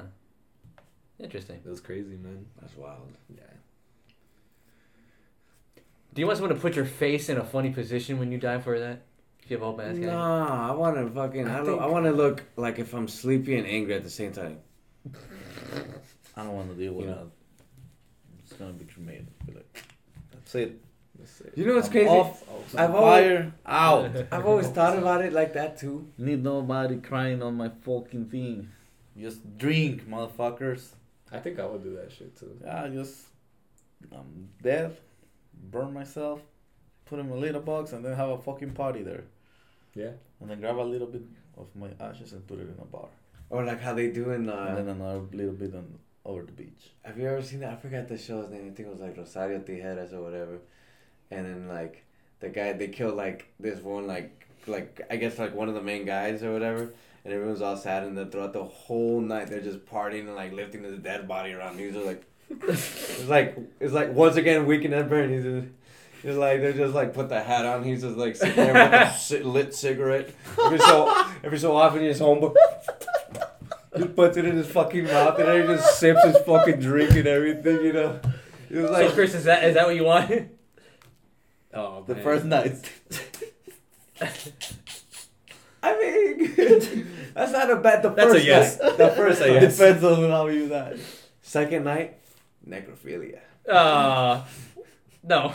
[1.19, 1.61] Interesting.
[1.65, 2.47] it was crazy, man.
[2.61, 3.13] That's wild.
[3.29, 3.43] Yeah.
[6.15, 8.59] Do you want someone to put your face in a funny position when you die
[8.59, 9.03] for that?
[9.43, 10.01] If you have a whole mask?
[10.01, 11.47] Nah, I want to fucking.
[11.49, 14.03] I, I lo- think- I want to look like if I'm sleepy and angry at
[14.03, 14.59] the same time.
[16.37, 17.21] I don't want to deal with You that.
[17.21, 17.31] know.
[18.41, 19.29] It's gonna be cremated.
[19.47, 19.85] Be like,
[20.33, 20.81] that's it.
[21.19, 21.43] Let's.
[21.55, 22.09] You know what's I'm crazy?
[22.09, 22.43] Off,
[22.77, 24.11] I've fire, out.
[24.33, 26.09] I've always thought about it like that too.
[26.19, 28.69] Need nobody crying on my fucking thing.
[29.19, 30.95] Just drink, motherfuckers.
[31.33, 32.57] I think I would do that shit too.
[32.65, 33.27] Yeah, just
[34.13, 34.97] I'm dead.
[35.71, 36.41] Burn myself.
[37.05, 39.25] Put in a little box and then have a fucking party there.
[39.95, 40.13] Yeah.
[40.41, 41.23] And then grab a little bit
[41.59, 43.09] of my ashes and put it in a bar.
[43.51, 44.49] Or like how they do in.
[44.49, 46.93] and Uh, then another little bit on over the beach.
[47.03, 47.73] have you ever seen that?
[47.73, 48.69] I forgot the show's name.
[48.71, 50.59] I think it was like Rosario Tijeras or whatever.
[51.31, 52.05] And then like
[52.41, 55.83] the guy they killed like this one like like I guess like one of the
[55.83, 56.93] main guys or whatever.
[57.23, 60.53] And everyone's all sad, and then throughout the whole night they're just partying and like
[60.55, 61.79] lifting his dead body around.
[61.79, 65.45] He's just like, it's like it's like once again Weekend at Bernie's.
[65.45, 65.73] He's just,
[66.23, 67.85] he's like they're just like put the hat on.
[67.85, 70.31] He's just like sitting there with a lit cigarette.
[70.65, 72.57] Every so every so often he's home, but
[73.95, 77.11] just puts it in his fucking mouth and then he just sips his fucking drink
[77.11, 77.85] and everything.
[77.85, 78.21] You know,
[78.69, 80.31] he was so like Chris, is that is that what you want?
[81.73, 82.25] Oh, The man.
[82.25, 82.91] first night.
[85.83, 86.55] I mean,
[87.35, 88.03] that's not a bad.
[88.03, 88.81] The That's a first yes.
[88.81, 89.53] night, the first night.
[89.63, 89.79] yes.
[89.79, 90.99] Depends on how you die.
[91.41, 92.19] Second night,
[92.69, 93.39] necrophilia.
[93.69, 94.43] Uh,
[95.23, 95.55] no.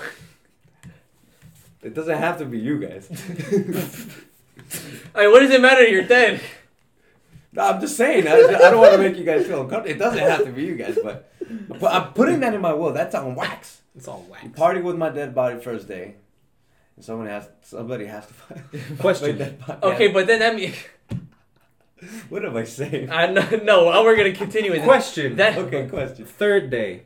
[1.84, 3.08] It doesn't have to be you guys.
[5.14, 5.86] I mean, what does it matter?
[5.86, 6.42] You're dead.
[7.54, 8.28] no, I'm just saying.
[8.28, 9.96] I, I don't want to make you guys feel uncomfortable.
[9.96, 11.32] It doesn't have to be you guys, but,
[11.80, 12.92] but I'm putting that in my will.
[12.94, 13.82] That's on wax.
[13.96, 14.44] It's all wax.
[14.44, 16.16] You party with my dead body first day,
[16.96, 19.32] and someone has somebody has to find Question.
[19.32, 19.80] my dead body.
[19.84, 20.76] Okay, but then that means
[22.30, 23.10] What am I saying?
[23.10, 24.04] I no, no.
[24.04, 25.38] We're gonna continue with Question.
[25.38, 25.58] that.
[25.58, 26.26] Okay, question.
[26.26, 27.04] Third day.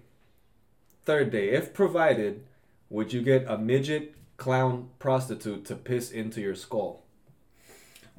[1.05, 1.49] Third day.
[1.49, 2.43] If provided,
[2.89, 7.03] would you get a midget clown prostitute to piss into your skull?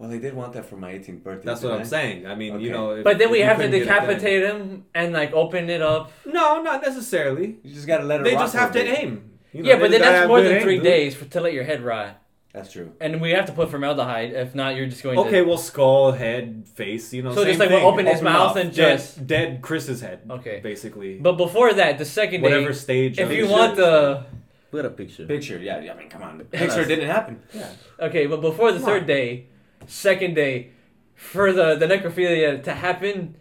[0.00, 1.44] Well, they did want that for my 18th birthday.
[1.44, 1.84] That's what I'm I?
[1.84, 2.26] saying.
[2.26, 2.92] I mean, you know.
[2.92, 5.68] If, But then we have to couldn't get it then- decapitate him and like open
[5.68, 6.10] it up.
[6.24, 7.58] No, not necessarily.
[7.62, 8.24] You just gotta let it.
[8.24, 9.30] They rock just have to aim.
[9.52, 10.84] You know, yeah, but then that's more than aim, three dude.
[10.84, 12.16] days for, to let your head rot.
[12.54, 12.92] That's true.
[13.00, 14.32] and we have to put formaldehyde.
[14.32, 15.42] If not, you're just going Okay, to.
[15.42, 17.30] well, skull, head, face, you know.
[17.32, 17.82] So same just like thing.
[17.84, 19.26] we'll open his mouth and just.
[19.26, 20.20] dead Chris's head.
[20.30, 20.60] Okay.
[20.60, 21.18] basically.
[21.18, 23.18] But before that, the second day, whatever stage.
[23.20, 24.24] if you want the
[24.72, 25.26] We got a picture.
[25.26, 25.92] Picture, yeah, yeah.
[25.92, 26.38] I mean, come on.
[26.38, 27.42] The picture didn't happen.
[27.52, 27.70] yeah.
[28.00, 29.06] okay, but before the Come third on.
[29.08, 29.46] day,
[29.86, 30.70] second day,
[31.14, 33.36] for the the necrophilia to happen,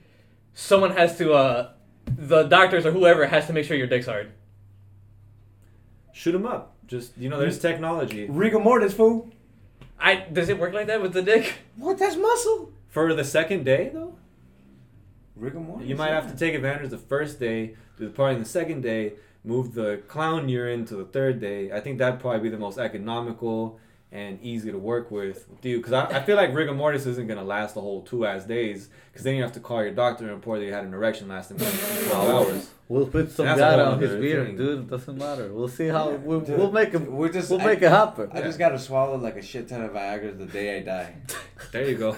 [0.54, 1.72] someone has to uh,
[2.06, 4.32] the doctors or whoever has to make sure your dick's hard.
[6.14, 6.76] shoot him up.
[6.88, 9.30] Just you know, there's technology Rigor mortis, fool.
[10.00, 11.54] I does it work like that with the dick?
[11.76, 11.98] What?
[12.00, 12.72] That's muscle.
[12.88, 14.16] for the second day though.
[15.36, 15.88] Rigor mortis.
[15.88, 18.50] You might have to take advantage of the first day, do the party on the
[18.50, 19.14] second day,
[19.44, 21.72] move the clown urine to the third day.
[21.72, 23.80] I think that'd probably be the most economical
[24.12, 25.82] and easy to work with, dude.
[25.82, 28.90] Because I, I feel like rigor mortis isn't gonna last the whole two ass days.
[29.12, 31.28] Because then you have to call your doctor and report that you had an erection
[31.28, 32.70] lasting more twelve hours.
[32.88, 34.58] We'll put some That's data on his beard, thing.
[34.58, 34.90] dude.
[34.90, 35.54] Doesn't matter.
[35.54, 37.06] We'll see how we'll, Dude, we'll make him.
[37.16, 37.52] We're just.
[37.52, 38.32] We'll I, make it happen.
[38.34, 41.16] I just gotta swallow like a shit ton of Viagra the day I die.
[41.72, 42.14] There you go.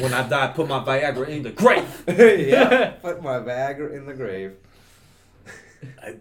[0.00, 2.04] when I die, put my Viagra in the grave.
[2.08, 2.90] yeah.
[3.02, 4.54] Put my Viagra in the grave.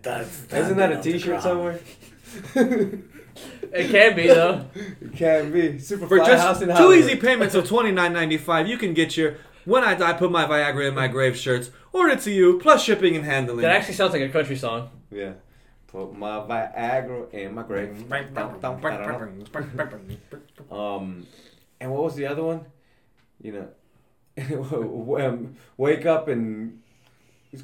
[0.01, 1.79] That's Isn't that a T-shirt somewhere?
[3.73, 4.65] It can be though.
[4.75, 5.79] It can be.
[5.79, 6.97] Super For Fly just House in two Hollywood.
[7.05, 10.29] easy payments of twenty nine ninety five, you can get your "When I Die, Put
[10.31, 13.61] My Viagra in My Grave" shirts ordered to you, plus shipping and handling.
[13.61, 14.89] That actually sounds like a country song.
[15.09, 15.33] Yeah.
[15.87, 18.09] Put my Viagra in my grave.
[20.71, 21.27] Um,
[21.79, 22.65] and what was the other one?
[23.41, 23.67] You
[24.37, 26.79] know, um, wake up and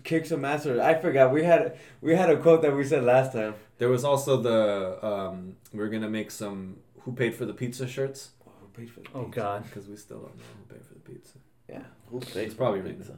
[0.04, 0.66] kick some ass.
[0.66, 1.32] Or I forgot.
[1.32, 3.56] We had we had a quote that we said last time.
[3.78, 8.32] There was also the um, we're gonna make some "Who Paid for the Pizza" shirts
[8.46, 9.26] Oh, who paid for the Oh?
[9.26, 9.64] God.
[9.64, 11.38] because we still don't know who paid for the pizza.
[11.70, 11.84] Yeah.
[12.10, 13.00] Who pays It's probably for written.
[13.02, 13.18] pizza?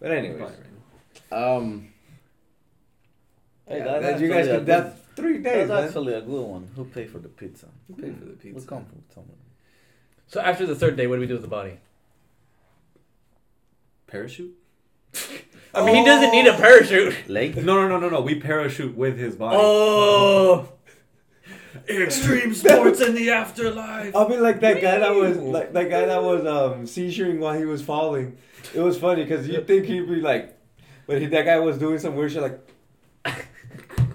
[0.00, 0.76] But anyways, Probably written.
[1.32, 1.88] um,
[3.68, 5.68] Hey, yeah, that's that you guys actually a could good- three days.
[5.68, 5.84] That's Man.
[5.84, 6.68] actually a good one.
[6.76, 7.66] Who paid for the pizza?
[7.88, 8.66] Who paid for the We'll pizza?
[8.68, 9.36] come from someone.
[10.28, 11.78] So after the third day, what do we do with the body?
[14.06, 14.54] Parachute?
[15.74, 17.28] I mean, he doesn't need a parachute.
[17.28, 17.56] Lake?
[17.56, 18.20] No, no, no, no, no.
[18.22, 19.56] We parachute with his body.
[19.60, 20.70] Oh,
[21.88, 24.16] Extreme sports in the afterlife.
[24.16, 27.56] I'll be like that guy that was like that guy that was um seizuring while
[27.56, 28.38] he was falling.
[28.74, 30.58] It was funny because you think he'd be like,
[31.06, 32.58] but he, that guy was doing some weird shit like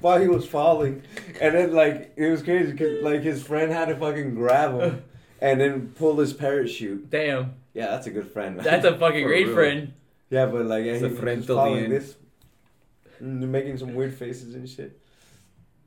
[0.02, 1.04] while he was falling,
[1.40, 5.04] and then like it was crazy because like his friend had to fucking grab him
[5.42, 7.10] and then pull his parachute.
[7.10, 7.54] damn!
[7.74, 8.56] Yeah, that's a good friend.
[8.58, 8.66] Man.
[8.66, 9.56] That's a fucking For great real.
[9.56, 9.94] friend.
[10.32, 12.16] Yeah, but like yeah, he a was just till following this,
[13.20, 15.00] and making some weird faces and shit.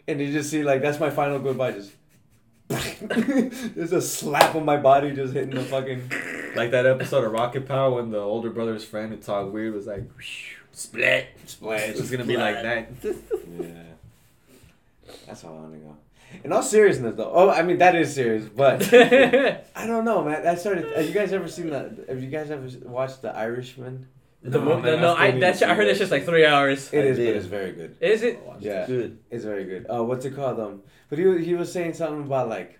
[0.06, 1.72] And you just see like that's my final goodbye.
[1.72, 1.92] Just
[2.68, 6.10] there's a slap on my body, just hitting the fucking.
[6.54, 9.88] Like that episode of Rocket Power when the older brother's friend who talked weird was
[9.88, 10.08] like,
[10.72, 11.26] split.
[11.46, 11.88] Splash.
[11.88, 12.88] It's gonna be like that.
[13.60, 13.68] Yeah.
[15.26, 15.96] That's how I want to go.
[16.42, 20.46] In all seriousness, though, oh, I mean that is serious, but I don't know, man.
[20.46, 20.96] I started.
[20.96, 21.92] Have you guys ever seen that?
[22.08, 24.06] Have you guys ever watched The Irishman?
[24.44, 26.02] The No, mo- man, no, I still I need that's I heard see it's that
[26.04, 26.92] just like three hours.
[26.92, 27.36] It I is, but did.
[27.36, 27.96] it's very good.
[28.00, 28.40] Is it?
[28.60, 29.18] Yeah, Good.
[29.30, 29.86] it's very good.
[29.92, 30.60] Uh, what's it called?
[30.60, 32.78] Um, but he was- he was saying something about like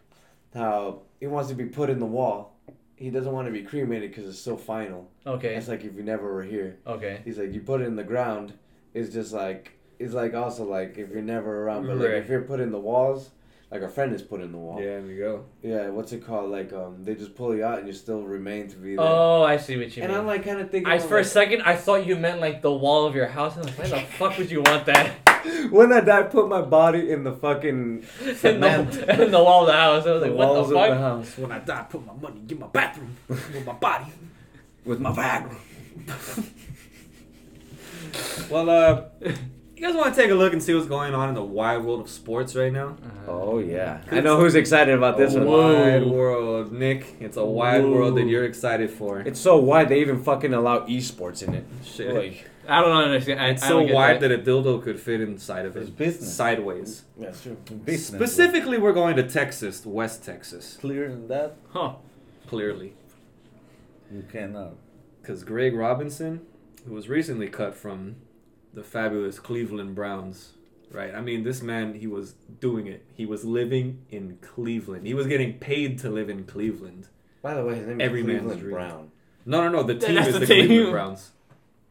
[0.55, 2.57] how he wants to be put in the wall.
[2.97, 5.11] He doesn't want to be cremated because it's so final.
[5.27, 5.55] Okay.
[5.57, 6.79] It's like if you never were here.
[6.87, 7.21] Okay.
[7.25, 8.53] He's like, you put it in the ground.
[8.93, 12.43] It's just like it's like also like if you're never around, but like if you're
[12.43, 13.31] put in the walls,
[13.75, 14.79] like a friend is put in the wall.
[14.79, 15.47] Yeah, there we go.
[15.61, 16.49] Yeah, what's it called?
[16.53, 19.05] Like um, they just pull you out and you still remain to be there.
[19.05, 20.11] Oh, I see what you and mean.
[20.11, 20.87] And I'm like kind of thinking.
[20.87, 23.57] I I'm for a second I thought you meant like the wall of your house.
[23.57, 25.17] And I was like, why the fuck would you want that?
[25.71, 29.67] when I die, put my body in the fucking in, the, in the wall of
[29.67, 30.07] the house.
[30.07, 32.15] I was the like, what walls the of the house When I die, put my
[32.15, 34.13] money in my bathroom with my body.
[34.85, 35.57] with my Viagra.
[38.49, 39.03] Well, uh,
[39.77, 41.79] you guys want to take a look and see what's going on in the wide
[41.85, 42.97] world of sports right now?
[43.27, 45.47] Uh, oh yeah, I know who's excited about this a one.
[45.75, 47.17] wide world, Nick.
[47.21, 49.21] It's a wide world that you're excited for.
[49.21, 51.65] It's so wide they even fucking allow esports in it.
[51.85, 52.15] Shit.
[52.15, 53.41] Like, I don't understand.
[53.41, 54.29] I, It's I so don't get wide that.
[54.29, 54.41] that.
[54.41, 55.97] a dildo could fit inside of It's it.
[55.99, 56.33] business.
[56.35, 57.03] Sideways.
[57.19, 57.57] that's true.
[57.85, 58.19] Business.
[58.19, 61.95] Specifically, we're going to Texas, West Texas, Clear than that, Huh.
[62.47, 62.95] clearly.
[64.13, 64.75] you cannot.
[65.21, 66.43] Because Greg Robinson,
[66.87, 68.17] who was recently cut from
[68.75, 70.53] the fabulous Cleveland Browns,
[70.91, 71.15] right?
[71.15, 73.05] I mean, this man, he was doing it.
[73.15, 75.07] He was living in Cleveland.
[75.07, 77.09] He was getting paid to live in Cleveland.
[77.43, 78.75] By the way, his name Every is man's Cleveland dream.
[78.75, 79.11] Brown.
[79.47, 79.83] No, no, no.
[79.83, 80.67] The team That's is the the, team.
[80.67, 81.31] Cleveland Browns.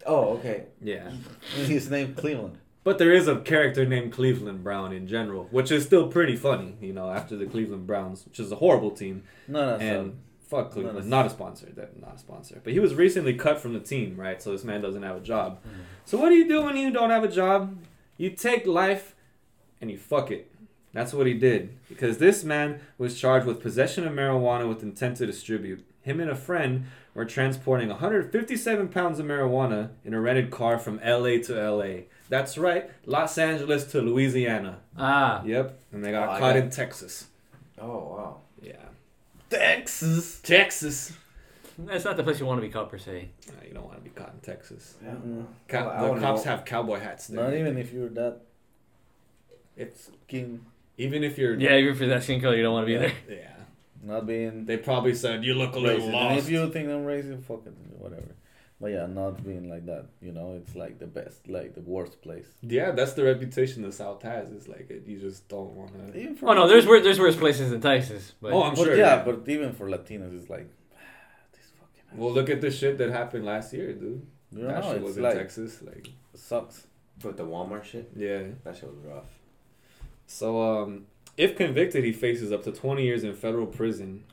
[0.05, 0.65] Oh, okay.
[0.81, 1.11] Yeah.
[1.55, 2.57] His name Cleveland.
[2.83, 6.75] But there is a character named Cleveland Brown in general, which is still pretty funny,
[6.81, 9.23] you know, after the Cleveland Browns, which is a horrible team.
[9.47, 10.19] No, no, and
[10.55, 11.67] fuck Cleveland, Not a- not a sponsor.
[11.75, 12.61] That not a sponsor.
[12.63, 14.41] But he was recently cut from the team, right?
[14.41, 15.59] So this man doesn't have a job.
[15.59, 15.81] Mm-hmm.
[16.05, 17.77] So what do you do when you don't have a job?
[18.17, 19.15] You take life
[19.81, 20.49] and you fuck it.
[20.93, 21.75] That's what he did.
[21.89, 25.83] Because this man was charged with possession of marijuana with intent to distribute.
[26.03, 26.85] Him and a friend
[27.15, 32.01] were transporting 157 pounds of marijuana in a rented car from LA to LA.
[32.29, 34.79] That's right, Los Angeles to Louisiana.
[34.97, 35.43] Ah.
[35.43, 37.27] Yep, and they got Oh, caught got- in Texas.
[37.79, 38.37] Oh wow.
[38.61, 38.73] Yeah,
[39.57, 40.39] Texas.
[40.41, 41.13] Texas.
[41.79, 43.29] That's not the place you want to be caught per se.
[43.47, 44.95] Nah, you don't want to be caught in Texas.
[45.03, 45.11] Yeah.
[45.11, 45.45] Mm.
[45.67, 47.43] Cow- Well, the cops go- have cowboy hats there.
[47.43, 48.41] Not even if you're that
[49.75, 50.65] It's king.
[50.97, 52.99] even if you're Yeah, even for that skin color, you don't want to be Yeah.
[53.27, 53.37] there.
[53.37, 53.49] yeah.
[54.03, 56.03] Not being They probably said you look a little racist.
[56.03, 56.39] And lost.
[56.45, 58.35] if you think I'm racist, fuck it, whatever.
[58.81, 60.07] But yeah, not being like that.
[60.21, 62.47] You know, it's like the best, like the worst place.
[62.61, 64.51] Yeah, that's the reputation the South has.
[64.51, 66.19] It's like it, you just don't want to.
[66.19, 68.33] Even Oh no, there's wor- there's worse places than Texas.
[68.41, 68.95] But Oh, I'm but sure.
[68.95, 69.23] yeah, yeah.
[69.23, 70.67] but even for Latinos, it's like
[71.53, 72.19] this fucking.
[72.19, 74.25] Well, look at the shit that happened last year, dude.
[74.51, 75.81] you that know, shit was in like Texas.
[75.81, 76.87] Like, sucks.
[77.23, 78.41] With the Walmart shit, yeah.
[78.65, 79.29] that shit was rough.
[80.25, 81.05] So, um,
[81.37, 84.23] if convicted, he faces up to 20 years in federal prison.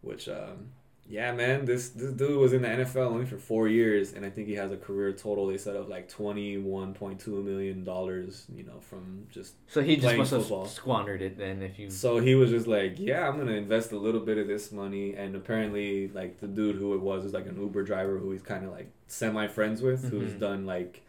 [0.00, 0.68] Which, um,
[1.08, 4.30] yeah, man, this this dude was in the NFL only for four years, and I
[4.30, 5.46] think he has a career total.
[5.46, 8.46] They said of like 21.2 million dollars.
[8.54, 10.66] You know, from just so he just must have football.
[10.66, 11.62] squandered it then.
[11.62, 14.46] If you So he was just like, yeah, I'm gonna invest a little bit of
[14.48, 18.18] this money, and apparently, like the dude who it was is like an Uber driver
[18.18, 20.40] who he's kind of like semi friends with, who's Mhm.
[20.40, 21.02] done like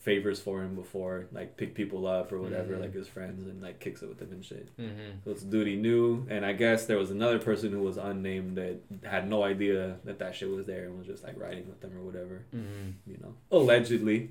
[0.00, 2.80] favors for him before, like pick people up or whatever, Mhm.
[2.80, 4.66] like his friends, and like kicks it with them and shit.
[4.78, 4.88] hmm
[5.24, 7.98] So it's a dude he knew, and I guess there was another person who was
[7.98, 11.66] unnamed that had no idea that that shit was there and was just like riding
[11.68, 14.30] with them or whatever, hmm you know, allegedly.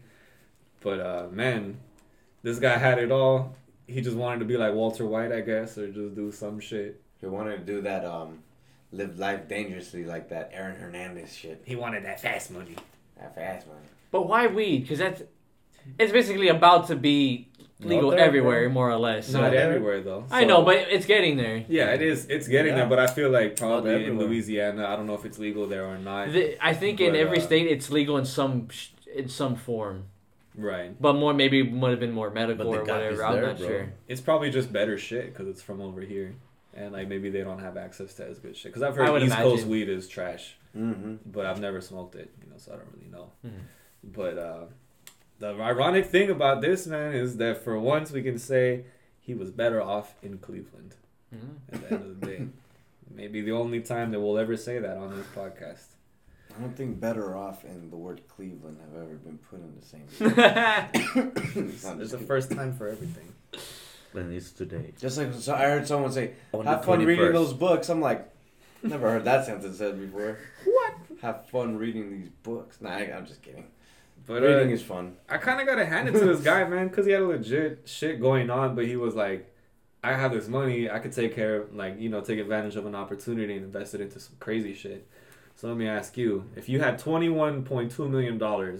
[0.82, 1.80] But uh, man,
[2.42, 3.56] this guy had it all.
[3.88, 7.02] He just wanted to be like Walter White, I guess, or just do some shit.
[7.22, 8.40] He wanted to do that, um,
[8.92, 11.62] live life dangerously like that Aaron Hernandez shit.
[11.66, 12.76] He wanted that fast money.
[13.20, 13.80] That fast money.
[14.12, 14.80] But why weed?
[14.80, 15.22] Because that's
[15.98, 17.48] it's basically about to be
[17.82, 18.74] legal Not there, everywhere, bro.
[18.74, 19.28] more or less.
[19.28, 20.26] So Not everywhere though.
[20.30, 21.64] I know, but it's getting there.
[21.70, 22.26] yeah, it is.
[22.26, 22.80] It's getting Yeah.
[22.80, 24.18] there, but I feel like probably in.
[24.20, 26.32] Louisiana, I don't know if it's legal there or not.
[26.34, 28.68] The, I think in every uh, state it's legal in some
[29.16, 30.06] in some form,
[30.56, 31.00] right.
[31.02, 33.10] but more maybe would have been more medical or whatever.
[33.10, 33.68] is I'm there, not bro.
[33.68, 33.94] sure.
[34.08, 36.36] It's probably just better shit because it's from over here,
[36.74, 38.72] and like maybe they don't have access to as good shit.
[38.74, 41.16] Because I've heard would East Coast weed is trash, Mm-hmm.
[41.32, 43.32] but I've never smoked it, you know, so I don't really know.
[43.44, 43.62] Mhm.
[44.04, 44.66] But uh,
[45.40, 48.84] the ironic thing about this man is that for once we can say
[49.20, 50.96] he was better off in Cleveland.
[51.34, 51.74] Mhm.
[51.74, 52.48] At the end of the day,
[53.14, 55.88] maybe the only time that we'll ever say that on this podcast.
[56.56, 59.86] I don't think better off and the word Cleveland have ever been put in the
[59.86, 60.08] same.
[61.86, 63.32] I'm There's a first time for everything.
[64.14, 64.94] And it's today.
[65.00, 68.02] Just like so, I heard someone say, On "Have the fun reading those books." I'm
[68.02, 68.28] like,
[68.82, 70.40] never heard that sentence said before.
[70.66, 70.94] What?
[71.22, 72.82] Have fun reading these books.
[72.82, 73.68] Nah, I, I'm just kidding.
[74.26, 75.16] But reading uh, is fun.
[75.28, 77.28] I kind of got to hand it to this guy, man, because he had a
[77.28, 79.52] legit shit going on, but he was like,
[80.04, 82.86] I have this money, I could take care of, like, you know, take advantage of
[82.86, 85.08] an opportunity and invest it into some crazy shit.
[85.56, 88.80] So let me ask you, if you had $21.2 million,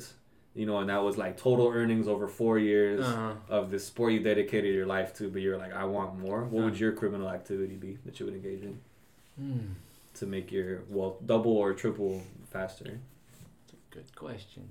[0.56, 3.34] you know, and that was like total earnings over four years Uh-huh.
[3.50, 6.64] of the sport you dedicated your life to, but you're like, I want more, what
[6.64, 6.78] would Uh.
[6.78, 8.80] your criminal activity be that you would engage in
[9.38, 9.60] Hmm.
[10.16, 13.00] to make your wealth double or triple faster?
[13.92, 14.70] Good question.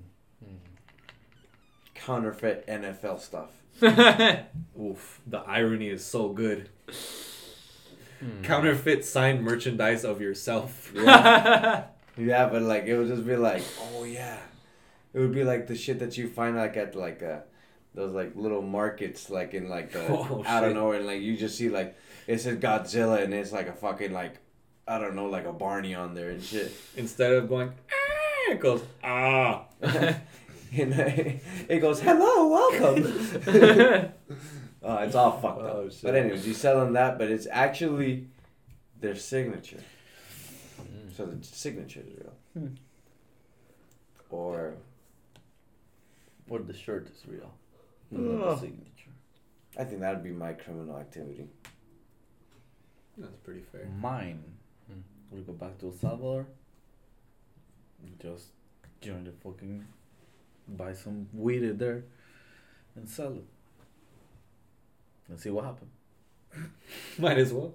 [1.95, 3.49] Counterfeit NFL stuff.
[3.79, 4.81] Hmm.
[4.81, 6.69] Oof, the irony is so good.
[8.19, 8.41] Hmm.
[8.43, 10.91] Counterfeit signed merchandise of yourself.
[12.17, 13.63] Yeah, but like it would just be like,
[13.93, 14.39] oh yeah,
[15.13, 17.37] it would be like the shit that you find like at like uh
[17.95, 20.75] those like little markets like in like the Oh, I don't shit.
[20.75, 24.11] know and like you just see like it says Godzilla and it's like a fucking
[24.11, 24.33] like
[24.85, 26.73] I don't know like a Barney on there and shit.
[26.97, 29.63] Instead of going, ah, it goes, ah.
[29.81, 30.93] and
[31.69, 33.05] it goes hello welcome.
[34.83, 35.73] uh, it's all fucked up.
[35.73, 36.03] Oh, shit.
[36.03, 38.27] But anyways, you sell them that, but it's actually
[38.99, 39.81] their signature.
[40.81, 41.15] Mm.
[41.15, 42.33] So the signature is real.
[42.53, 42.75] Hmm.
[44.29, 44.73] Or
[46.49, 47.53] Or the shirt is real.
[48.11, 49.13] Not the signature.
[49.77, 51.47] I think that'd be my criminal activity.
[53.17, 53.87] That's pretty fair.
[53.97, 54.43] Mine.
[54.87, 54.99] Hmm.
[55.31, 56.47] We go back to El Salvador.
[58.21, 58.47] Just
[59.01, 59.85] join the fucking
[60.67, 62.03] buy some weed in there
[62.95, 63.45] and sell it.
[65.29, 65.91] And see what happens.
[67.19, 67.73] Might as well.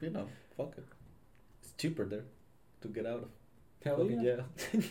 [0.00, 0.26] You know,
[0.56, 0.84] fuck it.
[1.62, 2.24] It's cheaper there
[2.82, 3.28] to get out of
[3.84, 4.22] Hell yeah.
[4.22, 4.44] jail.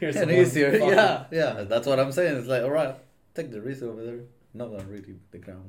[0.00, 0.72] Here's and easier.
[0.72, 1.62] fucking- Yeah, yeah.
[1.64, 2.36] That's what I'm saying.
[2.38, 2.96] It's like, alright,
[3.34, 4.20] take the risk over there.
[4.54, 5.68] Not gonna really the ground.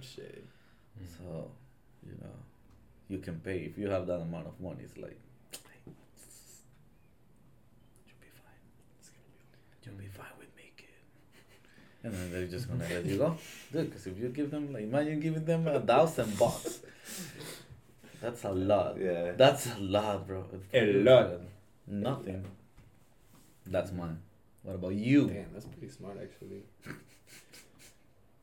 [0.00, 0.44] Shit.
[1.00, 1.06] Mm.
[1.18, 1.50] So,
[2.04, 2.34] you know,
[3.08, 4.80] you can pay if you have that amount of money.
[4.82, 5.18] It's like,
[9.84, 10.06] you'll be fine.
[10.06, 10.86] You'll be fine with me, kid.
[12.04, 13.36] and then they're just gonna let you go,
[13.72, 13.90] dude.
[13.90, 16.80] Because if you give them, like, imagine giving them a thousand bucks.
[18.20, 18.98] That's a lot.
[18.98, 19.32] Yeah.
[19.32, 20.44] That's a lot, bro.
[20.72, 21.40] A lot.
[21.86, 22.44] Nothing.
[23.66, 24.18] That's mine.
[24.62, 25.28] What about you?
[25.28, 26.62] Damn, that's pretty smart actually.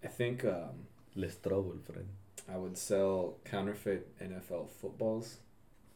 [0.04, 0.86] I think um,
[1.16, 2.08] Let's trouble, friend.
[2.52, 5.38] I would sell counterfeit NFL footballs,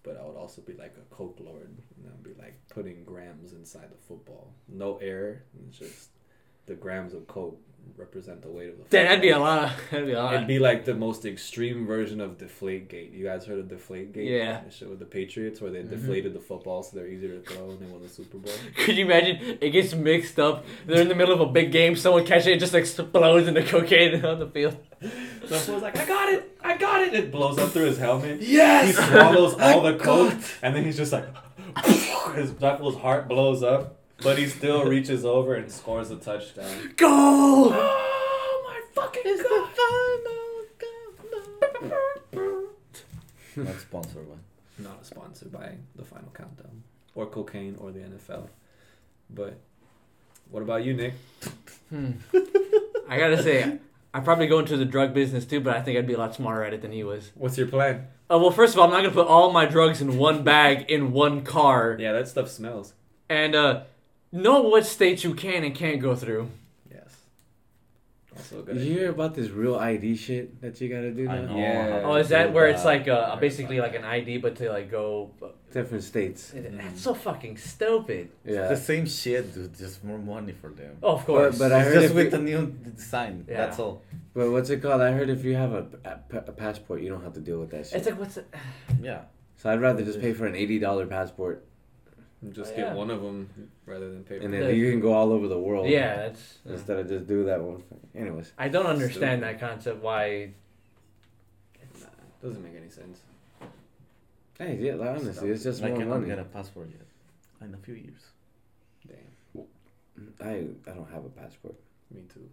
[0.06, 3.52] but I would also be like a coke lord, and I'd be like putting grams
[3.54, 4.54] inside the football.
[4.70, 6.10] No air, just
[6.68, 7.60] the grams of coke
[7.98, 8.84] represent the weight of the.
[8.90, 9.64] Damn, that'd be a lot.
[9.66, 10.34] Of, that'd be a lot.
[10.36, 13.12] It'd be like the most extreme version of Deflate Gate.
[13.12, 14.30] You guys heard of Deflate Gate?
[14.30, 14.62] Yeah.
[14.66, 15.90] The shit with the Patriots where they Mhm.
[15.92, 18.52] deflated the football so they're easier to throw and they won the Super Bowl.
[18.78, 19.58] Could you imagine?
[19.62, 20.66] It gets mixed up.
[20.86, 21.96] They're in the middle of a big game.
[21.96, 24.78] Someone catches it, it just explodes into cocaine on the field.
[25.48, 27.14] So fool's like, I got it, I got it.
[27.14, 28.42] It blows up through his helmet.
[28.42, 28.88] Yes!
[28.88, 30.34] He swallows all the coke,
[30.64, 31.26] and then he's just like,
[32.36, 36.94] his that fool's heart blows up, but he still reaches over and scores a touchdown.
[36.98, 37.72] Go!
[38.48, 39.70] Oh my fucking god!
[43.58, 44.36] Not sponsored by.
[44.84, 48.48] Not sponsored by the Final Countdown or cocaine or the NFL,
[49.30, 49.58] but
[50.50, 51.14] what about you, Nick?
[51.90, 52.12] Hmm.
[53.10, 53.78] I gotta say,
[54.14, 56.36] I'd probably go into the drug business too, but I think I'd be a lot
[56.36, 57.32] smarter at it than he was.
[57.36, 58.08] What's your plan?
[58.30, 60.90] Uh, well, first of all, I'm not gonna put all my drugs in one bag
[60.92, 62.94] in one car, Yeah, that stuff smells.
[63.30, 63.84] and uh,
[64.36, 66.50] know what states you can and can't go through.
[66.92, 67.12] Yes.
[68.36, 69.00] Also good Did you idea.
[69.00, 71.46] hear about this real ID shit that you gotta do I now?
[71.54, 71.58] know.
[71.58, 72.02] Yeah.
[72.04, 74.70] Oh, is that where it's Uh, like uh, heard basically like an ID, but to
[74.70, 75.32] like go?
[75.72, 76.54] Different states.
[76.56, 78.30] That's so fucking stupid.
[78.46, 78.68] Yeah.
[78.68, 79.78] The same shit, dude.
[79.78, 80.98] Just more money for them.
[81.04, 81.58] Oh, of course.
[81.58, 83.46] but I heard just with you- a new design.
[83.48, 83.58] Yeah.
[83.58, 84.02] That's all.
[84.34, 85.02] But what's it called?
[85.02, 87.72] I heard if you have a, a, a passport, you don't have to deal with
[87.72, 87.98] that shit.
[88.00, 88.48] it's like what's it?
[89.02, 89.22] Yeah.
[89.58, 91.66] so I'd rather just pay for an eighty dollar passport,
[92.52, 93.50] Just Oh, get one of them
[93.86, 94.38] rather than pay.
[94.40, 94.60] for and it.
[94.60, 95.88] then you can go all over the world.
[95.88, 96.60] Yeah, that's.
[96.66, 97.82] Instead of just do that one.
[97.82, 98.00] thing.
[98.16, 99.60] Anyways, I don't understand Stupid.
[99.60, 100.02] that concept.
[100.04, 100.52] Why?
[102.00, 102.08] Nah,
[102.42, 103.20] doesn't make any sense.
[104.60, 106.28] hey, yeah, like, honestly, it's just I more cannot money.
[106.28, 107.68] get a passport yet.
[107.68, 108.22] In a few years.
[109.08, 109.66] Damn.
[110.42, 111.76] I I don't have a passport.
[112.14, 112.48] Me too.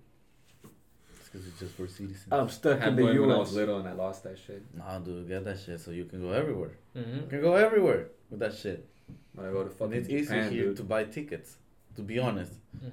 [1.20, 2.26] It's because it's just for citizens.
[2.30, 3.48] I'm stuck I had in the one when I U.S.
[3.48, 4.62] was little and I lost that shit.
[4.74, 6.72] No, dude, get that shit so you can go everywhere.
[6.94, 8.88] hmm You can go everywhere with that shit.
[9.34, 10.76] When I go to fucking it's easier Japan, here dude.
[10.78, 11.56] to buy tickets.
[11.96, 12.88] To be honest, hmm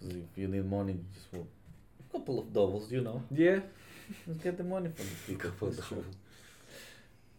[0.00, 3.22] 'Cause if you need money, just for a couple of doubles, you know.
[3.30, 3.60] Yeah.
[4.26, 6.04] Just get the money from the ticket for sure.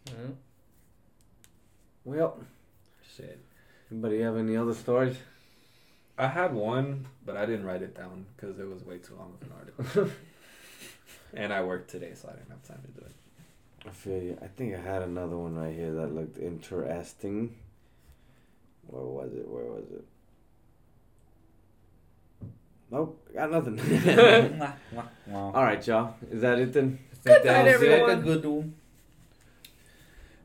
[0.08, 0.32] hmm
[2.04, 2.38] Well,
[3.16, 3.38] Shit.
[3.90, 5.16] anybody have any other stories?
[6.18, 9.34] I had one, but I didn't write it down because it was way too long
[9.40, 10.10] of an article.
[11.34, 13.12] and I worked today, so I didn't have time to do it.
[13.86, 14.38] I feel you.
[14.42, 17.54] I think I had another one right here that looked interesting.
[18.88, 19.48] Where was it?
[19.48, 20.04] Where was it?
[22.90, 23.76] Nope, got nothing.
[23.78, 25.54] Mwah, mwah, mwah.
[25.54, 26.14] All right, y'all.
[26.30, 26.98] Is that it then?
[27.24, 28.22] Good That night, was it, everyone.
[28.22, 28.74] good one.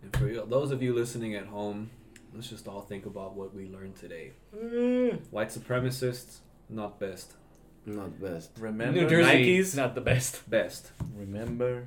[0.01, 1.91] And for you, those of you listening at home,
[2.33, 4.31] let's just all think about what we learned today.
[4.55, 5.19] Mm.
[5.29, 6.37] White supremacists,
[6.69, 7.33] not best.
[7.85, 8.49] Not best.
[8.59, 9.75] Remember, New Jersey, Nikes?
[9.75, 10.49] not the best.
[10.49, 10.91] Best.
[11.15, 11.85] remember,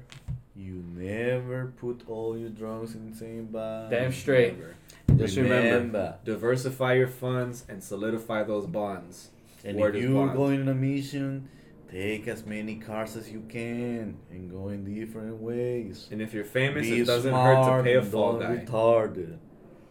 [0.55, 3.91] you never put all your drugs in the same bag.
[3.91, 4.53] Damn straight.
[4.55, 4.77] Remember.
[5.17, 6.17] Just remember.
[6.25, 9.31] Diversify your funds and solidify those bonds.
[9.65, 11.49] And Word if is you're going on a mission,
[11.91, 16.09] take as many cars as you can and go in different ways.
[16.11, 18.57] And if you're famous, Be it doesn't hurt to pay a and fall guy.
[18.57, 19.39] retarded.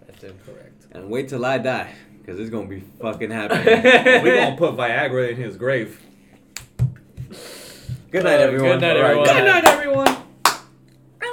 [0.05, 0.35] That's it.
[0.45, 0.85] Correct.
[0.91, 1.91] And wait till I die,
[2.21, 3.65] because it's going to be fucking happening.
[4.23, 5.99] We're gonna put Viagra in his grave.
[8.11, 8.69] Good night, Uh, everyone.
[8.79, 9.25] Good night, everyone.
[9.25, 9.35] guys.
[9.37, 10.22] Good night, everyone.